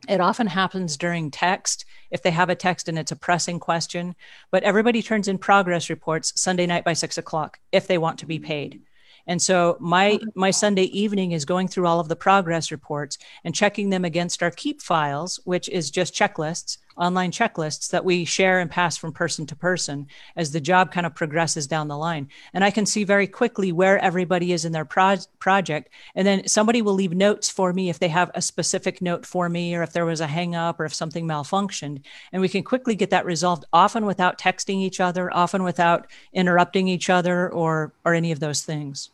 [0.08, 4.16] it often happens during text if they have a text and it's a pressing question,
[4.52, 8.26] but everybody turns in progress reports Sunday night by six o'clock if they want to
[8.26, 8.82] be paid.
[9.28, 13.56] And so my my Sunday evening is going through all of the progress reports and
[13.56, 18.60] checking them against our keep files, which is just checklists, online checklists that we share
[18.60, 22.28] and pass from person to person as the job kind of progresses down the line.
[22.54, 25.90] And I can see very quickly where everybody is in their pro- project.
[26.16, 29.50] And then somebody will leave notes for me if they have a specific note for
[29.50, 32.02] me or if there was a hang up or if something malfunctioned.
[32.32, 36.88] And we can quickly get that resolved, often without texting each other, often without interrupting
[36.88, 39.10] each other or or any of those things.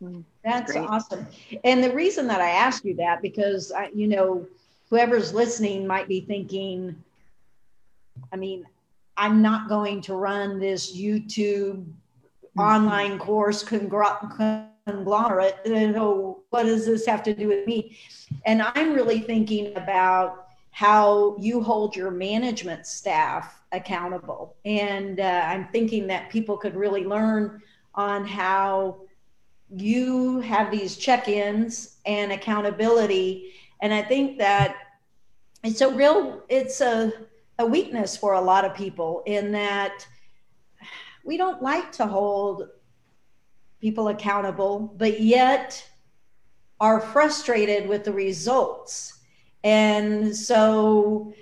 [0.00, 0.88] Hmm, That's Great.
[0.88, 1.26] awesome.
[1.64, 4.46] And the reason that I ask you that, because I, you know,
[4.90, 6.96] whoever's listening might be thinking,
[8.32, 8.66] I mean,
[9.16, 12.60] I'm not going to run this YouTube mm-hmm.
[12.60, 15.56] online course conglomerate.
[15.66, 17.96] Know, what does this have to do with me?
[18.46, 24.56] And I'm really thinking about how you hold your management staff accountable.
[24.64, 27.60] And uh, I'm thinking that people could really learn
[27.94, 29.02] on how
[29.74, 34.76] you have these check-ins and accountability and i think that
[35.64, 37.12] it's a real it's a,
[37.62, 40.06] a weakness for a lot of people in that
[41.24, 42.68] we don't like to hold
[43.80, 45.84] people accountable but yet
[46.80, 49.20] are frustrated with the results
[49.64, 51.32] and so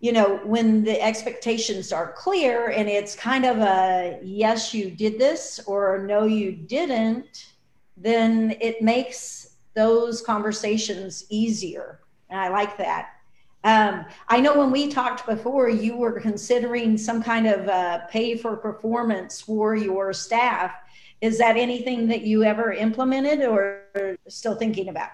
[0.00, 5.18] you know, when the expectations are clear and it's kind of a yes, you did
[5.18, 7.52] this or no, you didn't,
[7.98, 12.00] then it makes those conversations easier.
[12.30, 13.10] And I like that.
[13.62, 18.36] Um, I know when we talked before, you were considering some kind of uh, pay
[18.36, 20.72] for performance for your staff.
[21.20, 23.82] Is that anything that you ever implemented or
[24.28, 25.10] still thinking about?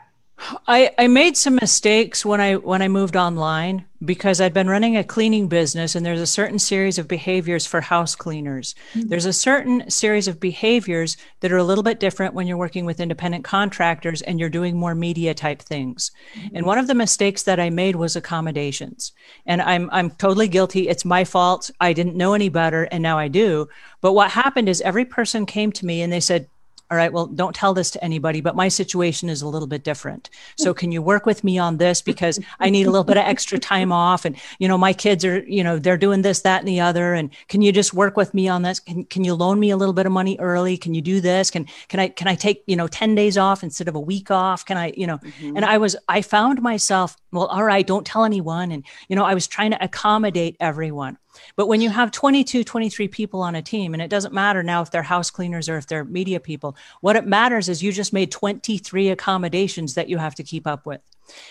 [0.68, 4.96] I, I made some mistakes when I when I moved online because I'd been running
[4.96, 8.75] a cleaning business and there's a certain series of behaviors for house cleaners.
[8.92, 9.09] Mm-hmm.
[9.09, 12.85] There's a certain series of behaviors that are a little bit different when you're working
[12.85, 16.11] with independent contractors and you're doing more media type things.
[16.35, 16.57] Mm-hmm.
[16.57, 19.12] And one of the mistakes that I made was accommodations.
[19.46, 20.88] And I'm I'm totally guilty.
[20.88, 21.70] It's my fault.
[21.81, 23.68] I didn't know any better and now I do.
[24.03, 26.49] But what happened is every person came to me and they said,
[26.90, 29.83] all right, well, don't tell this to anybody, but my situation is a little bit
[29.83, 30.31] different.
[30.57, 33.25] So can you work with me on this because I need a little bit of
[33.25, 36.61] extra time off and you know, my kids are, you know, they're doing this, that,
[36.61, 37.14] and the other.
[37.14, 38.81] And can you just work with me on this?
[38.81, 40.77] Can can you loan me a little bit of money early?
[40.77, 41.51] Can you do this?
[41.51, 44.31] Can can I can I take, you know, 10 days off instead of a week
[44.31, 44.64] off?
[44.64, 45.57] Can I, you know, mm-hmm.
[45.57, 48.70] and I was I found myself, well, all right, don't tell anyone.
[48.70, 51.18] And, you know, I was trying to accommodate everyone.
[51.57, 54.83] But when you have 22, 23 people on a team, and it doesn't matter now
[54.83, 58.12] if they're house cleaners or if they're media people, what it matters is you just
[58.12, 61.01] made 23 accommodations that you have to keep up with.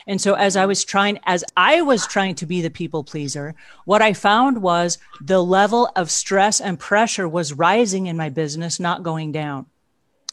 [0.08, 3.56] And so as I was trying, as I was trying to be the people pleaser,
[3.86, 8.80] what I found was the level of stress and pressure was rising in my business,
[8.80, 9.66] not going down.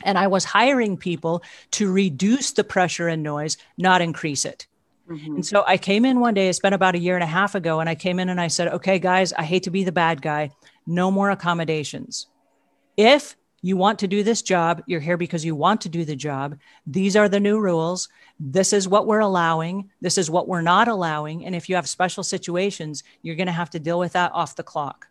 [0.05, 4.67] And I was hiring people to reduce the pressure and noise, not increase it.
[5.09, 5.35] Mm-hmm.
[5.37, 7.55] And so I came in one day, it's been about a year and a half
[7.55, 9.93] ago, and I came in and I said, okay, guys, I hate to be the
[9.93, 10.51] bad guy.
[10.87, 12.29] No more accommodations.
[12.97, 16.17] If you want to do this job, you're here because you want to do the
[16.17, 16.59] job.
[16.87, 18.09] These are the new rules.
[18.41, 19.91] This is what we're allowing.
[20.01, 21.47] This is what we're not allowing.
[21.47, 24.57] And if you have special situations, you're going to have to deal with that off
[24.57, 25.07] the clock.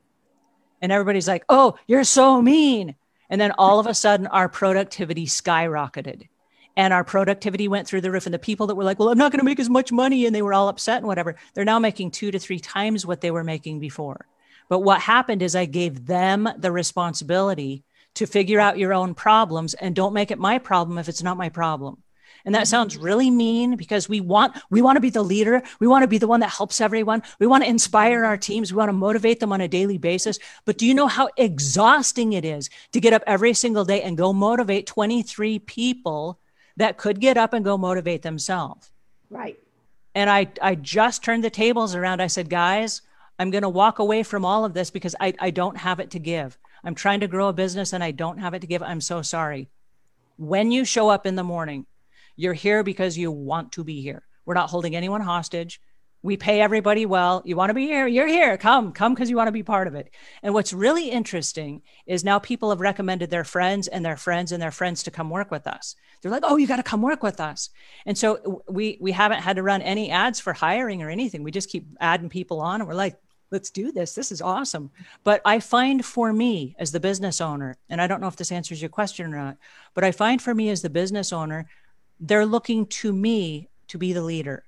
[0.82, 2.96] And everybody's like, oh, you're so mean.
[3.30, 6.28] And then all of a sudden, our productivity skyrocketed
[6.76, 8.26] and our productivity went through the roof.
[8.26, 10.26] And the people that were like, well, I'm not going to make as much money,
[10.26, 13.22] and they were all upset and whatever, they're now making two to three times what
[13.22, 14.26] they were making before.
[14.70, 17.84] But what happened is I gave them the responsibility
[18.16, 21.38] to figure out your own problems and don't make it my problem if it's not
[21.38, 21.98] my problem.
[22.46, 23.04] And that sounds mm-hmm.
[23.04, 25.62] really mean because we want we want to be the leader.
[25.80, 27.24] We want to be the one that helps everyone.
[27.40, 28.72] We want to inspire our teams.
[28.72, 30.40] We want to motivate them on a daily basis.
[30.66, 34.18] But do you know how exhausting it is to get up every single day and
[34.18, 36.40] go motivate 23 people
[36.78, 38.92] that could get up and go motivate themselves.
[39.30, 39.60] Right.
[40.14, 42.22] And I, I just turned the tables around.
[42.22, 43.02] I said, guys,
[43.40, 46.12] I'm going to walk away from all of this because I, I don't have it
[46.12, 46.58] to give.
[46.84, 48.84] I'm trying to grow a business and I don't have it to give.
[48.84, 49.70] I'm so sorry.
[50.38, 51.86] When you show up in the morning,
[52.36, 54.24] you're here because you want to be here.
[54.46, 55.80] We're not holding anyone hostage
[56.24, 57.42] we pay everybody well.
[57.46, 58.06] You want to be here?
[58.06, 58.58] You're here.
[58.58, 60.12] Come, come because you want to be part of it.
[60.44, 64.62] And what's really interesting is now people have recommended their friends and their friends and
[64.62, 65.96] their friends to come work with us.
[66.22, 67.70] They're like, "Oh, you got to come work with us."
[68.06, 71.44] And so we we haven't had to run any ads for hiring or anything.
[71.44, 74.14] We just keep adding people on, and we're like, "Let's do this.
[74.14, 74.92] This is awesome."
[75.24, 78.52] But I find for me as the business owner, and I don't know if this
[78.52, 79.58] answers your question or not,
[79.96, 81.68] but I find for me as the business owner,
[82.20, 84.66] they're looking to me to be the leader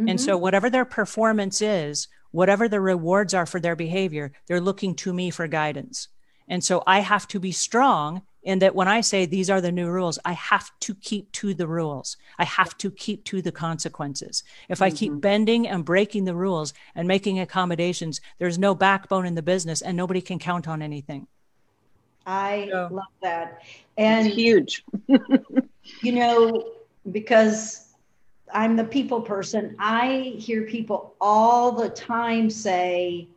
[0.00, 0.08] Mm-hmm.
[0.08, 0.42] And so, mm-hmm.
[0.42, 5.30] whatever their performance is, whatever the rewards are for their behavior, they're looking to me
[5.30, 6.08] for guidance.
[6.48, 9.70] And so, I have to be strong in that when I say these are the
[9.70, 12.16] new rules, I have to keep to the rules.
[12.38, 14.42] I have to keep to the consequences.
[14.70, 14.84] If mm-hmm.
[14.84, 15.20] I keep mm-hmm.
[15.20, 19.94] bending and breaking the rules and making accommodations, there's no backbone in the business and
[19.94, 21.26] nobody can count on anything.
[22.24, 23.62] I so, love that.
[23.98, 24.84] And it's huge.
[26.02, 26.64] you know,
[27.10, 27.89] because
[28.52, 29.76] I'm the people person.
[29.78, 33.28] I hear people all the time say,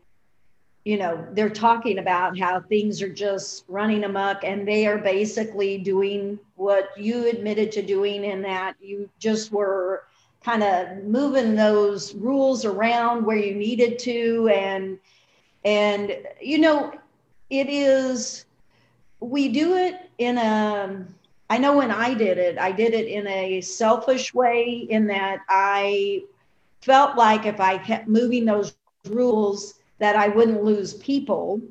[0.86, 5.78] you know, they're talking about how things are just running amok and they are basically
[5.78, 10.04] doing what you admitted to doing in that you just were
[10.44, 15.00] kind of moving those rules around where you needed to and
[15.64, 16.94] and you know
[17.50, 18.46] it is
[19.22, 21.06] we do it in a
[21.54, 25.42] I know when I did it, I did it in a selfish way, in that
[25.48, 26.24] I
[26.82, 28.76] felt like if I kept moving those
[29.08, 31.62] rules, that I wouldn't lose people.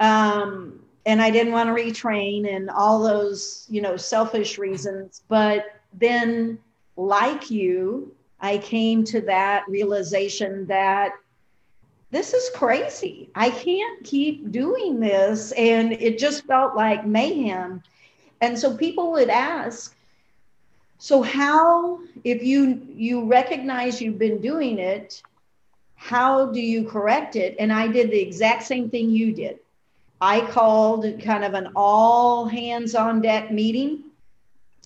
[0.00, 5.22] Um, and I didn't want to retrain and all those, you know, selfish reasons.
[5.28, 6.58] But then,
[6.98, 11.12] like you, I came to that realization that
[12.10, 13.30] this is crazy.
[13.34, 15.52] I can't keep doing this.
[15.52, 17.82] And it just felt like mayhem.
[18.44, 19.96] And so people would ask,
[20.98, 25.22] so how, if you you recognize you've been doing it,
[25.94, 27.56] how do you correct it?
[27.58, 29.60] And I did the exact same thing you did.
[30.20, 34.04] I called kind of an all hands on deck meeting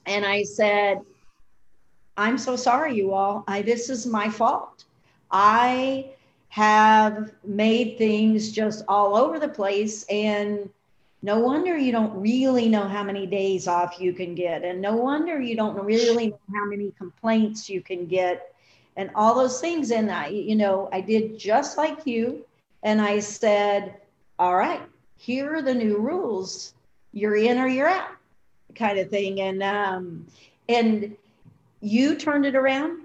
[0.06, 1.00] and I said,
[2.16, 3.42] I'm so sorry, you all.
[3.48, 4.84] I, this is my fault.
[5.32, 6.12] I
[6.50, 10.70] have made things just all over the place and
[11.22, 14.96] no wonder you don't really know how many days off you can get and no
[14.96, 18.54] wonder you don't really know how many complaints you can get
[18.96, 19.90] and all those things.
[19.90, 22.44] And i you know i did just like you
[22.82, 23.94] and i said
[24.38, 24.82] all right
[25.18, 26.74] here are the new rules.
[27.12, 28.10] You're in or you're out
[28.74, 29.40] kind of thing.
[29.40, 30.26] And um
[30.68, 31.16] and
[31.80, 33.02] you turned it around.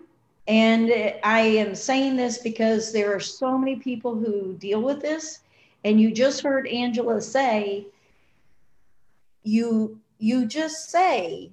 [0.48, 0.92] And
[1.24, 5.40] i am saying this because there are so many people who deal with this.
[5.84, 7.88] And you just heard angela say
[9.44, 11.52] you you just say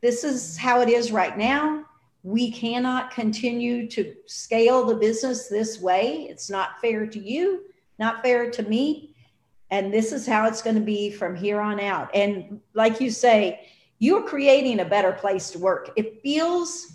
[0.00, 1.84] this is how it is right now.
[2.22, 6.26] We cannot continue to scale the business this way.
[6.30, 7.64] It's not fair to you
[8.00, 9.14] not fair to me.
[9.70, 12.12] And this is how it's going to be from here on out.
[12.12, 13.68] And like you say
[14.00, 15.90] you're creating a better place to work.
[15.94, 16.94] It feels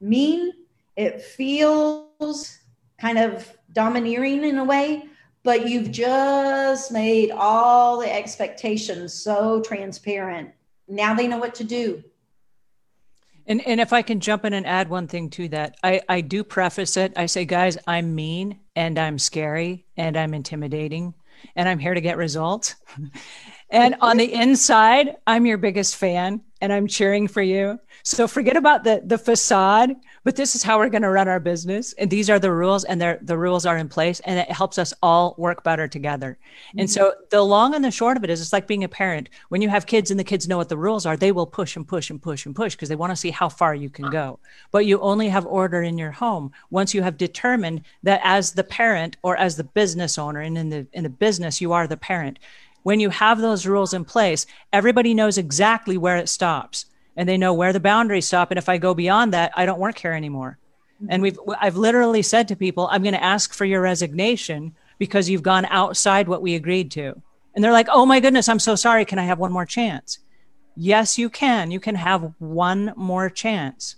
[0.00, 0.52] mean.
[0.96, 2.58] It feels
[3.00, 5.06] kind of domineering in a way
[5.42, 10.50] but you've just made all the expectations so transparent.
[10.88, 12.02] Now they know what to do.
[13.46, 16.20] And and if I can jump in and add one thing to that, I, I
[16.20, 17.12] do preface it.
[17.16, 21.14] I say, guys, I'm mean and I'm scary and I'm intimidating
[21.56, 22.76] and I'm here to get results.
[23.70, 27.78] and on the inside, I'm your biggest fan and I'm cheering for you.
[28.04, 31.40] So forget about the the facade but this is how we're going to run our
[31.40, 31.92] business.
[31.94, 34.94] And these are the rules and the rules are in place and it helps us
[35.02, 36.38] all work better together.
[36.68, 36.78] Mm-hmm.
[36.78, 39.28] and so the long and the short of it is it's like being a parent.
[39.48, 41.76] When you have kids and the kids know what the rules are they will push
[41.76, 44.10] and push and push and push because they want to see how far you can
[44.10, 44.38] go.
[44.70, 48.64] But you only have order in your home once you have determined that as the
[48.64, 51.96] parent or as the business owner and in the in the business you are the
[51.96, 52.38] parent
[52.82, 57.36] when you have those rules in place everybody knows exactly where it stops and they
[57.36, 58.50] know where the boundaries stop.
[58.50, 60.58] And if I go beyond that, I don't work here anymore.
[60.96, 61.06] Mm-hmm.
[61.10, 65.28] And we've, I've literally said to people, I'm going to ask for your resignation because
[65.28, 67.20] you've gone outside what we agreed to.
[67.54, 69.04] And they're like, oh my goodness, I'm so sorry.
[69.04, 70.18] Can I have one more chance?
[70.74, 71.70] Yes, you can.
[71.70, 73.96] You can have one more chance.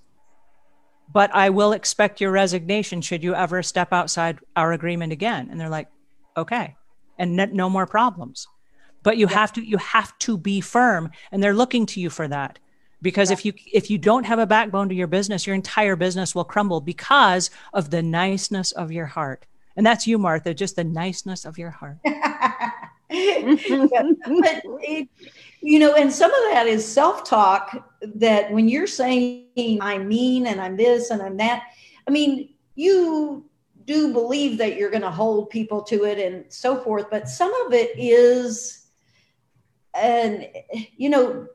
[1.13, 5.49] But I will expect your resignation should you ever step outside our agreement again.
[5.51, 5.89] And they're like,
[6.37, 6.75] okay.
[7.17, 8.49] And no more problems.
[9.05, 9.35] But you yeah.
[9.35, 12.59] have to you have to be firm and they're looking to you for that
[13.05, 13.35] because yeah.
[13.35, 16.43] if you if you don't have a backbone to your business your entire business will
[16.43, 21.45] crumble because of the niceness of your heart and that's you martha just the niceness
[21.45, 22.17] of your heart but
[23.11, 25.09] it,
[25.61, 30.61] you know and some of that is self-talk that when you're saying i'm mean and
[30.61, 31.65] i'm this and i'm that
[32.09, 33.45] i mean you
[33.85, 37.53] do believe that you're going to hold people to it and so forth but some
[37.67, 38.84] of it is
[39.95, 40.49] and
[40.97, 41.49] you know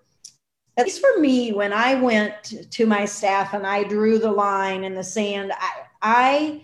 [0.79, 4.85] at least for me, when I went to my staff and I drew the line
[4.85, 5.71] in the sand, I,
[6.01, 6.63] I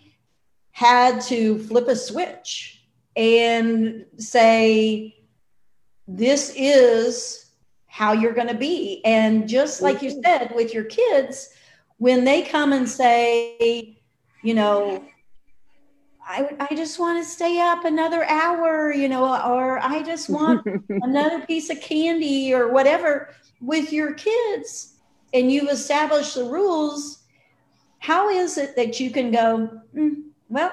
[0.72, 2.82] had to flip a switch
[3.18, 5.18] and say,
[6.08, 7.52] this is
[7.88, 9.02] how you're going to be.
[9.04, 11.50] And just like you said with your kids,
[11.98, 14.02] when they come and say,
[14.44, 15.04] you know,
[16.28, 20.66] I, I just want to stay up another hour, you know, or I just want
[20.90, 23.30] another piece of candy or whatever
[23.62, 24.96] with your kids
[25.34, 27.24] and you've established the rules,
[28.00, 30.72] how is it that you can go, mm, well,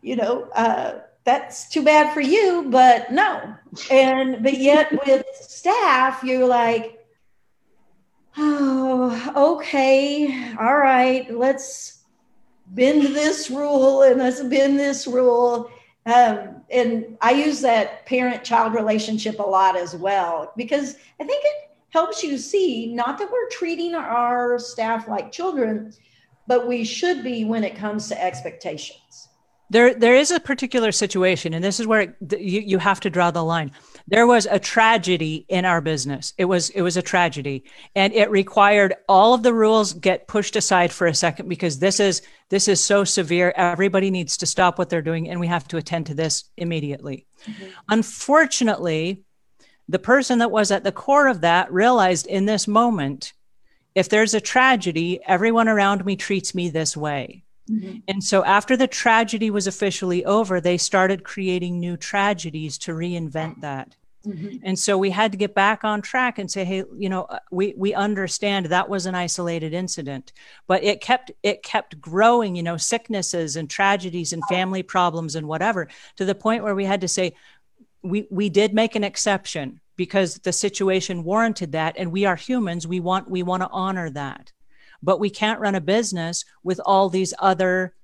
[0.00, 3.54] you know, uh, that's too bad for you, but no.
[3.90, 7.04] And, but yet with staff, you're like,
[8.38, 11.95] oh, okay, all right, let's
[12.68, 15.70] bend this rule and let's bend this rule.
[16.06, 21.44] Um, and I use that parent child relationship a lot as well because I think
[21.44, 25.92] it helps you see not that we're treating our staff like children,
[26.46, 29.28] but we should be when it comes to expectations.
[29.68, 33.10] There, there is a particular situation, and this is where it, you, you have to
[33.10, 33.72] draw the line.
[34.08, 36.32] There was a tragedy in our business.
[36.38, 37.64] It was, it was a tragedy,
[37.94, 41.98] and it required all of the rules get pushed aside for a second because this
[41.98, 43.52] is, this is so severe.
[43.56, 47.26] Everybody needs to stop what they're doing, and we have to attend to this immediately.
[47.46, 47.66] Mm-hmm.
[47.88, 49.24] Unfortunately,
[49.88, 53.32] the person that was at the core of that realized in this moment,
[53.94, 57.42] if there's a tragedy, everyone around me treats me this way.
[57.70, 57.98] Mm-hmm.
[58.08, 63.60] And so after the tragedy was officially over, they started creating new tragedies to reinvent
[63.60, 63.96] that.
[64.26, 64.56] Mm-hmm.
[64.64, 67.38] And so we had to get back on track and say, hey, you know, uh,
[67.50, 70.32] we we understand that was an isolated incident,
[70.66, 75.46] but it kept it kept growing, you know, sicknesses and tragedies and family problems and
[75.46, 77.34] whatever, to the point where we had to say,
[78.02, 82.86] we we did make an exception because the situation warranted that, and we are humans.
[82.86, 84.52] We want we want to honor that,
[85.02, 87.94] but we can't run a business with all these other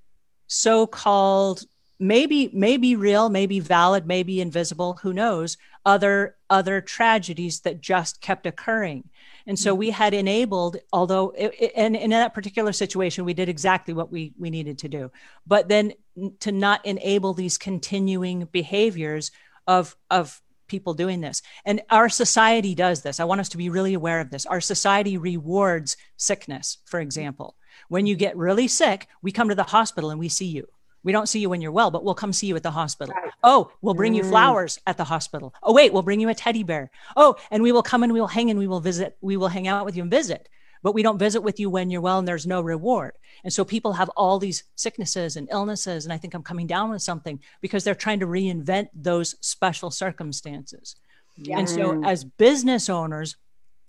[0.47, 1.65] so-called
[1.99, 8.45] maybe maybe real maybe valid maybe invisible who knows other other tragedies that just kept
[8.45, 9.09] occurring.
[9.47, 13.49] And so we had enabled although it, it, and in that particular situation we did
[13.49, 15.11] exactly what we we needed to do.
[15.47, 15.93] But then
[16.41, 19.31] to not enable these continuing behaviors
[19.67, 20.42] of of
[20.73, 24.21] people doing this and our society does this i want us to be really aware
[24.21, 27.55] of this our society rewards sickness for example
[27.89, 30.67] when you get really sick we come to the hospital and we see you
[31.05, 33.15] we don't see you when you're well, but we'll come see you at the hospital.
[33.15, 33.33] Right.
[33.43, 34.29] Oh, we'll bring you mm.
[34.29, 35.53] flowers at the hospital.
[35.63, 36.91] Oh, wait, we'll bring you a teddy bear.
[37.17, 39.17] Oh, and we will come and we will hang and we will visit.
[39.21, 40.49] We will hang out with you and visit.
[40.83, 43.13] But we don't visit with you when you're well and there's no reward.
[43.45, 46.05] And so people have all these sicknesses and illnesses.
[46.05, 49.91] And I think I'm coming down with something because they're trying to reinvent those special
[49.91, 50.97] circumstances.
[51.37, 51.59] Yeah.
[51.59, 52.07] And so mm.
[52.07, 53.37] as business owners,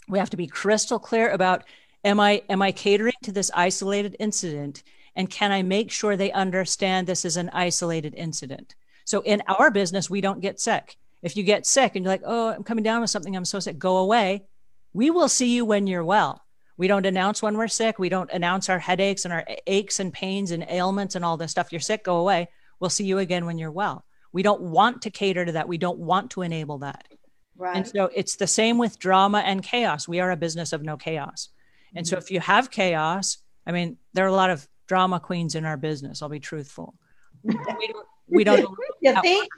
[0.08, 1.64] we have to be crystal clear about
[2.04, 4.84] am I am I catering to this isolated incident
[5.16, 8.76] and can I make sure they understand this is an isolated incident?
[9.06, 10.98] So in our business, we don't get sick.
[11.22, 13.60] If you get sick and you're like, oh, I'm coming down with something, I'm so
[13.60, 14.46] sick, go away.
[14.94, 16.43] We will see you when you're well.
[16.78, 18.00] We don't announce when we're sick.
[18.00, 21.52] We don't announce our headaches and our aches and pains and ailments and all this
[21.52, 21.72] stuff.
[21.72, 22.50] You're sick, go away.
[22.80, 24.06] We'll see you again when you're well.
[24.32, 25.68] We don't want to cater to that.
[25.68, 27.08] We don't want to enable that.
[27.56, 27.78] Right.
[27.78, 30.08] And so it's the same with drama and chaos.
[30.08, 31.50] We are a business of no chaos.
[31.96, 32.10] And mm-hmm.
[32.10, 35.66] so if you have chaos, I mean, there are a lot of drama queens in
[35.66, 36.22] our business.
[36.22, 36.96] I'll be truthful.
[37.44, 38.08] we don't.
[38.28, 38.68] We don't.
[39.02, 39.50] you think?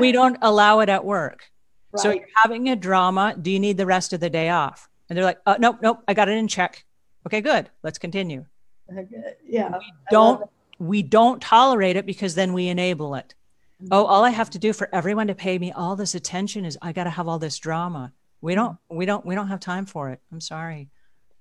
[0.00, 1.44] we don't allow it at work.
[1.92, 2.02] Right.
[2.02, 3.34] So you're having a drama.
[3.40, 4.88] Do you need the rest of the day off?
[5.08, 6.02] And they're like, oh, nope, nope.
[6.08, 6.84] I got it in check.
[7.26, 7.70] Okay, good.
[7.82, 8.44] Let's continue.
[9.44, 9.70] Yeah.
[9.78, 10.50] We don't.
[10.78, 13.34] We don't tolerate it because then we enable it.
[13.82, 13.88] Mm-hmm.
[13.92, 16.78] Oh, all I have to do for everyone to pay me all this attention is
[16.82, 18.12] I got to have all this drama.
[18.40, 18.76] We don't.
[18.90, 19.24] We don't.
[19.24, 20.20] We don't have time for it.
[20.30, 20.90] I'm sorry.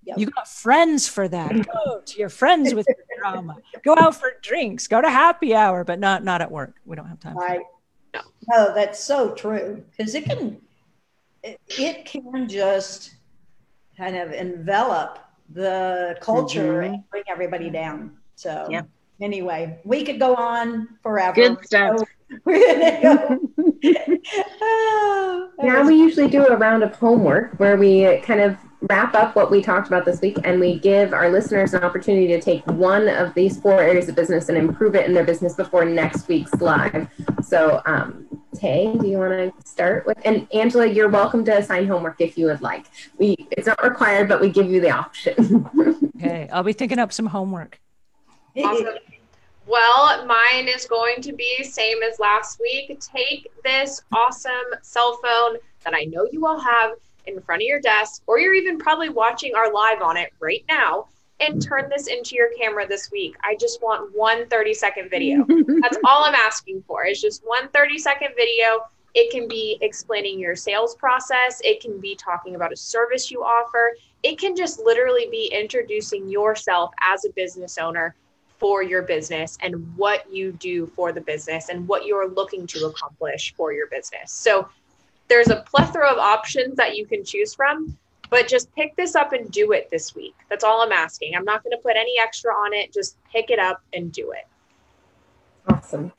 [0.06, 0.20] Yep.
[0.20, 1.52] You got friends for that.
[1.52, 3.58] Go to your friends with your drama.
[3.84, 4.88] Go out for drinks.
[4.88, 6.76] Go to happy hour, but not not at work.
[6.86, 7.36] We don't have time.
[7.36, 7.62] Right.
[8.14, 8.22] No.
[8.48, 10.62] no, that's so true because it can
[11.44, 13.15] it, it, can just
[13.98, 15.20] kind of envelop
[15.54, 16.96] the culture mm-hmm.
[16.96, 18.16] and bring everybody down.
[18.36, 18.88] So yep.
[19.22, 21.36] anyway, we could go on forever.
[21.36, 22.00] Good stuff.
[22.00, 22.06] So
[22.46, 23.40] we're gonna go.
[25.64, 28.58] now we usually do a round of homework where we kind of
[28.90, 32.28] wrap up what we talked about this week and we give our listeners an opportunity
[32.28, 35.56] to take one of these four areas of business and improve it in their business
[35.56, 37.08] before next week's live.
[37.42, 40.18] So, um, Tay, do you want to start with?
[40.24, 42.86] And Angela, you're welcome to assign homework if you would like.
[43.18, 45.70] We it's not required, but we give you the option.
[46.18, 47.80] okay, I'll be thinking up some homework.
[48.58, 48.96] Awesome.
[49.68, 52.98] Well, mine is going to be same as last week.
[53.00, 54.52] Take this awesome
[54.84, 56.92] cell phone that I know you all have
[57.28, 60.64] in front of your desk, or you're even probably watching our live on it right
[60.68, 61.08] now,
[61.40, 63.36] and turn this into your camera this week.
[63.44, 65.46] I just want one 30 second video.
[65.82, 68.82] That's all I'm asking for is just one 30 second video.
[69.14, 71.62] It can be explaining your sales process.
[71.64, 73.96] It can be talking about a service you offer.
[74.24, 78.16] It can just literally be introducing yourself as a business owner
[78.58, 82.86] for your business and what you do for the business and what you're looking to
[82.88, 84.32] accomplish for your business.
[84.32, 84.68] So
[85.28, 87.98] there's a plethora of options that you can choose from,
[88.30, 90.36] but just pick this up and do it this week.
[90.50, 91.36] That's all I'm asking.
[91.36, 92.94] I'm not going to put any extra on it.
[92.94, 94.48] Just pick it up and do it.
[95.68, 96.12] Awesome.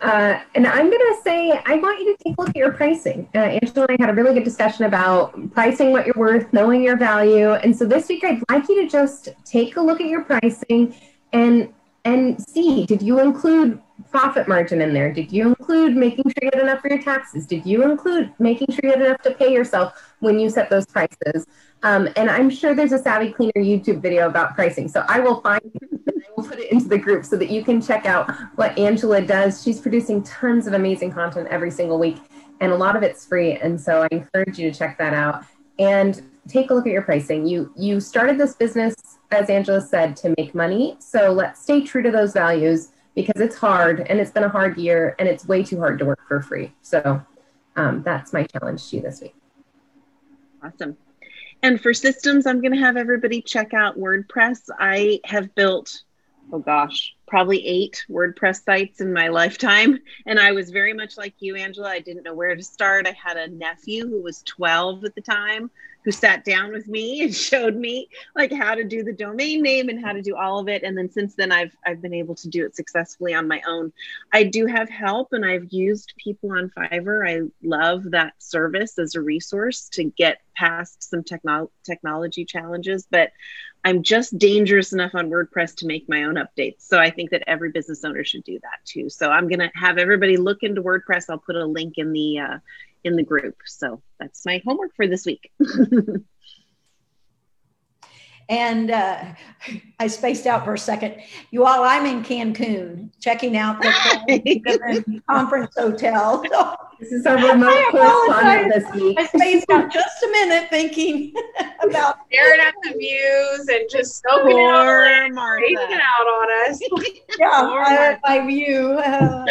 [0.00, 2.72] Uh, and I'm going to say, I want you to take a look at your
[2.72, 3.28] pricing.
[3.34, 6.82] Uh, Angela and I had a really good discussion about pricing what you're worth, knowing
[6.82, 7.52] your value.
[7.52, 10.94] And so this week, I'd like you to just take a look at your pricing
[11.32, 11.72] and
[12.04, 13.80] and see did you include
[14.10, 15.12] profit margin in there?
[15.12, 17.46] Did you include making sure you had enough for your taxes?
[17.46, 20.86] Did you include making sure you had enough to pay yourself when you set those
[20.86, 21.46] prices?
[21.82, 24.88] Um, and I'm sure there's a Savvy Cleaner YouTube video about pricing.
[24.88, 25.60] So I will find
[26.06, 29.20] I will put it into the group so that you can check out what Angela
[29.20, 29.62] does.
[29.62, 32.18] She's producing tons of amazing content every single week,
[32.60, 33.52] and a lot of it's free.
[33.52, 35.44] And so I encourage you to check that out
[35.78, 37.46] and take a look at your pricing.
[37.46, 38.94] You you started this business,
[39.30, 40.96] as Angela said, to make money.
[40.98, 44.76] So let's stay true to those values because it's hard and it's been a hard
[44.76, 46.72] year and it's way too hard to work for free.
[46.82, 47.22] So
[47.76, 49.34] um, that's my challenge to you this week.
[50.62, 50.96] Awesome.
[51.62, 54.68] And for systems, I'm going to have everybody check out WordPress.
[54.78, 56.02] I have built,
[56.52, 59.98] oh gosh, probably eight WordPress sites in my lifetime.
[60.26, 61.88] And I was very much like you, Angela.
[61.88, 63.06] I didn't know where to start.
[63.06, 65.70] I had a nephew who was 12 at the time
[66.04, 69.88] who sat down with me and showed me like how to do the domain name
[69.88, 70.82] and how to do all of it.
[70.82, 73.92] And then since then I've I've been able to do it successfully on my own.
[74.32, 77.28] I do have help and I've used people on Fiverr.
[77.28, 83.32] I love that service as a resource to get past some techno- technology challenges, but
[83.86, 86.80] I'm just dangerous enough on WordPress to make my own updates.
[86.80, 89.10] So I think that every business owner should do that too.
[89.10, 91.26] So I'm going to have everybody look into WordPress.
[91.28, 92.58] I'll put a link in the uh,
[93.04, 93.56] in the group.
[93.66, 95.50] So that's my homework for this week.
[98.48, 99.24] and uh,
[99.98, 101.16] I spaced out for a second.
[101.50, 106.42] You all, I'm in Cancun checking out the conference hotel.
[107.00, 109.18] This is our remote correspondent this week.
[109.18, 111.34] I spaced out just a minute thinking
[111.82, 115.06] about staring at the views and just soaking it out,
[115.90, 116.80] it out on us.
[117.38, 118.92] yeah, I, my view.
[118.92, 119.46] Uh,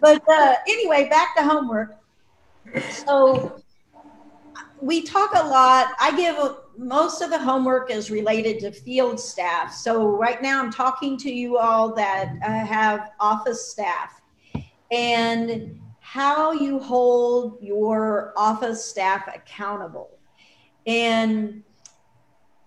[0.00, 1.96] but uh, anyway, back to homework.
[2.80, 3.60] So
[4.80, 5.92] we talk a lot.
[6.00, 6.36] I give
[6.76, 9.72] most of the homework is related to field staff.
[9.72, 14.20] So right now I'm talking to you all that uh, have office staff
[14.90, 20.18] and how you hold your office staff accountable.
[20.86, 21.62] And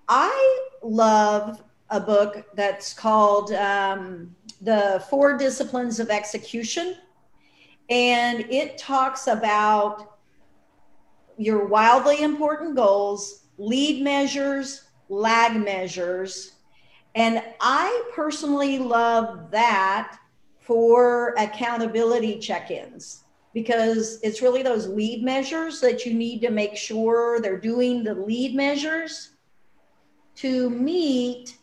[0.07, 6.95] I love a book that's called um, The Four Disciplines of Execution
[7.89, 10.17] and it talks about
[11.37, 16.53] your wildly important goals, lead measures, lag measures.
[17.15, 20.17] And I personally love that
[20.59, 23.23] for accountability check ins
[23.53, 28.13] because it's really those lead measures that you need to make sure they're doing the
[28.13, 29.31] lead measures
[30.35, 31.57] to meet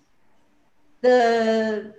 [1.03, 1.95] the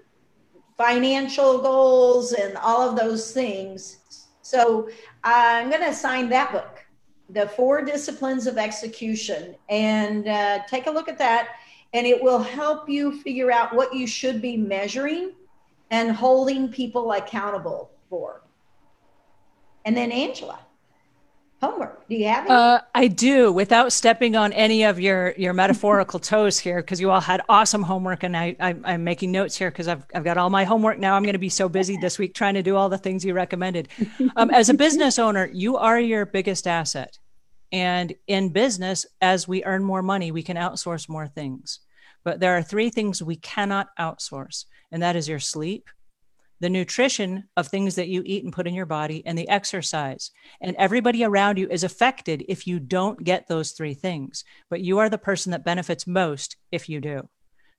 [0.78, 3.99] financial goals and all of those things
[4.45, 4.89] so
[5.23, 6.85] I'm going to assign that book,
[7.31, 11.55] The Four Disciplines of Execution, and uh, take a look at that.
[11.95, 15.31] And it will help you figure out what you should be measuring
[15.89, 18.43] and holding people accountable for.
[19.83, 20.64] And then, Angela
[21.66, 22.07] homework.
[22.07, 26.59] Do you have uh, I do, without stepping on any of your your metaphorical toes
[26.59, 29.88] here, because you all had awesome homework, and I, I am making notes here because
[29.88, 31.16] I've I've got all my homework now.
[31.16, 33.34] I'm going to be so busy this week trying to do all the things you
[33.34, 33.89] recommended.
[34.36, 37.18] Um, as a business owner, you are your biggest asset,
[37.72, 41.80] and in business, as we earn more money, we can outsource more things.
[42.24, 45.89] But there are three things we cannot outsource, and that is your sleep,
[46.60, 50.32] the nutrition of things that you eat and put in your body, and the exercise.
[50.62, 54.43] And everybody around you is affected if you don't get those three things.
[54.70, 57.28] But you are the person that benefits most if you do.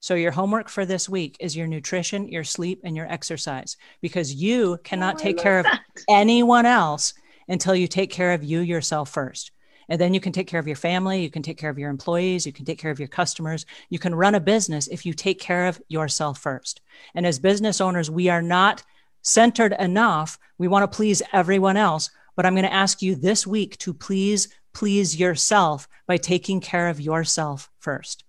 [0.00, 4.34] So, your homework for this week is your nutrition, your sleep, and your exercise because
[4.34, 5.72] you cannot oh, take care that.
[5.72, 7.14] of anyone else
[7.48, 9.52] until you take care of you yourself first.
[9.88, 11.90] And then you can take care of your family, you can take care of your
[11.90, 13.66] employees, you can take care of your customers.
[13.88, 16.80] You can run a business if you take care of yourself first.
[17.14, 18.82] And as business owners, we are not
[19.22, 20.38] centered enough.
[20.58, 22.10] We want to please everyone else.
[22.34, 26.88] But I'm going to ask you this week to please please yourself by taking care
[26.88, 28.24] of yourself first.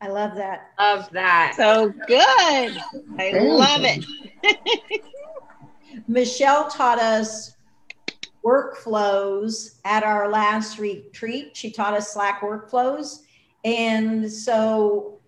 [0.00, 0.70] I love that.
[0.80, 1.54] Love that.
[1.56, 2.82] So good.
[3.18, 4.04] I love it.
[6.08, 7.54] Michelle taught us
[8.44, 11.56] workflows at our last retreat.
[11.56, 13.20] She taught us Slack workflows.
[13.64, 15.20] And so,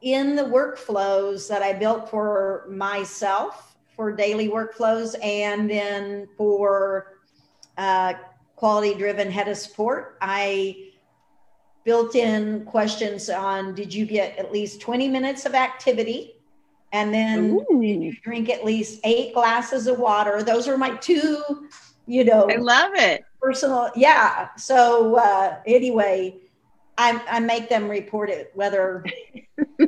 [0.00, 7.18] in the workflows that I built for myself for daily workflows and then for
[7.76, 8.14] uh,
[8.54, 10.90] quality driven head of support, I
[11.84, 16.34] built in questions on did you get at least 20 minutes of activity?
[16.92, 17.58] And then
[18.22, 20.42] drink at least eight glasses of water.
[20.42, 21.68] Those are my two
[22.08, 23.22] you know i love it.
[23.40, 24.48] personal yeah.
[24.56, 26.36] So uh anyway
[26.96, 29.04] i i make them report it whether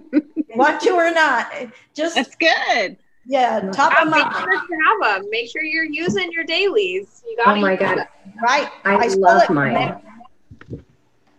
[0.55, 1.51] want to or not.
[1.95, 2.99] Just that's good.
[3.27, 7.23] Yeah top of make sure you have them make sure you're using your dailies.
[7.27, 8.07] You got oh my god.
[8.43, 8.69] right.
[8.85, 10.01] I, I love mine.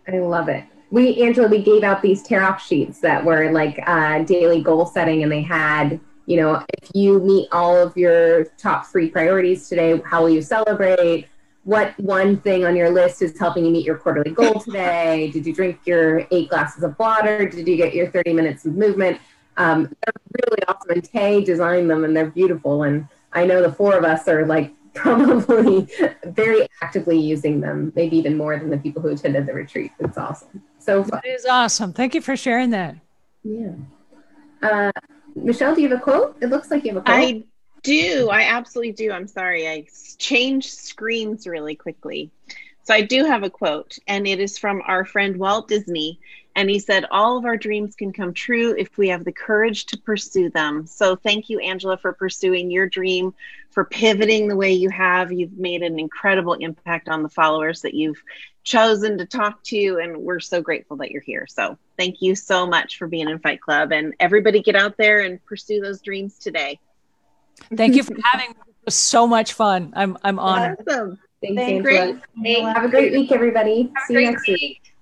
[0.08, 0.64] i love it.
[0.90, 4.84] We angela we gave out these tear off sheets that were like uh, daily goal
[4.84, 6.00] setting and they had
[6.32, 10.40] you know, if you meet all of your top three priorities today, how will you
[10.40, 11.28] celebrate?
[11.64, 15.30] What one thing on your list is helping you meet your quarterly goal today?
[15.30, 17.46] Did you drink your eight glasses of water?
[17.46, 19.20] Did you get your 30 minutes of movement?
[19.58, 20.90] Um, they're really awesome.
[20.92, 22.84] And Tay designed them and they're beautiful.
[22.84, 25.86] And I know the four of us are like probably
[26.24, 29.92] very actively using them, maybe even more than the people who attended the retreat.
[29.98, 30.62] It's awesome.
[30.78, 31.20] So fun.
[31.24, 31.92] It is awesome.
[31.92, 32.96] Thank you for sharing that.
[33.44, 33.72] Yeah.
[34.62, 34.92] Uh,
[35.34, 36.36] Michelle, do you have a quote?
[36.40, 37.16] It looks like you have a quote.
[37.16, 37.44] I
[37.82, 38.28] do.
[38.30, 39.12] I absolutely do.
[39.12, 39.68] I'm sorry.
[39.68, 39.86] I
[40.18, 42.30] changed screens really quickly.
[42.84, 46.18] So I do have a quote, and it is from our friend Walt Disney.
[46.54, 49.86] And he said, All of our dreams can come true if we have the courage
[49.86, 50.86] to pursue them.
[50.86, 53.34] So thank you, Angela, for pursuing your dream,
[53.72, 55.32] for pivoting the way you have.
[55.32, 58.22] You've made an incredible impact on the followers that you've
[58.64, 59.98] chosen to talk to.
[60.00, 61.46] And we're so grateful that you're here.
[61.48, 63.92] So thank you so much for being in Fight Club.
[63.92, 66.78] And everybody get out there and pursue those dreams today.
[67.74, 68.56] Thank you for having me.
[68.68, 69.92] It was so much fun.
[69.94, 70.78] I'm I'm honored.
[70.86, 71.18] Awesome.
[71.40, 72.16] Thanks, Thanks Great.
[72.44, 73.92] Have a great week, everybody.
[73.94, 74.60] Have see you next week.
[74.60, 74.94] week.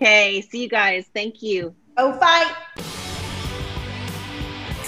[0.00, 1.06] Okay, see you guys.
[1.14, 1.74] Thank you.
[1.96, 3.01] Go fight.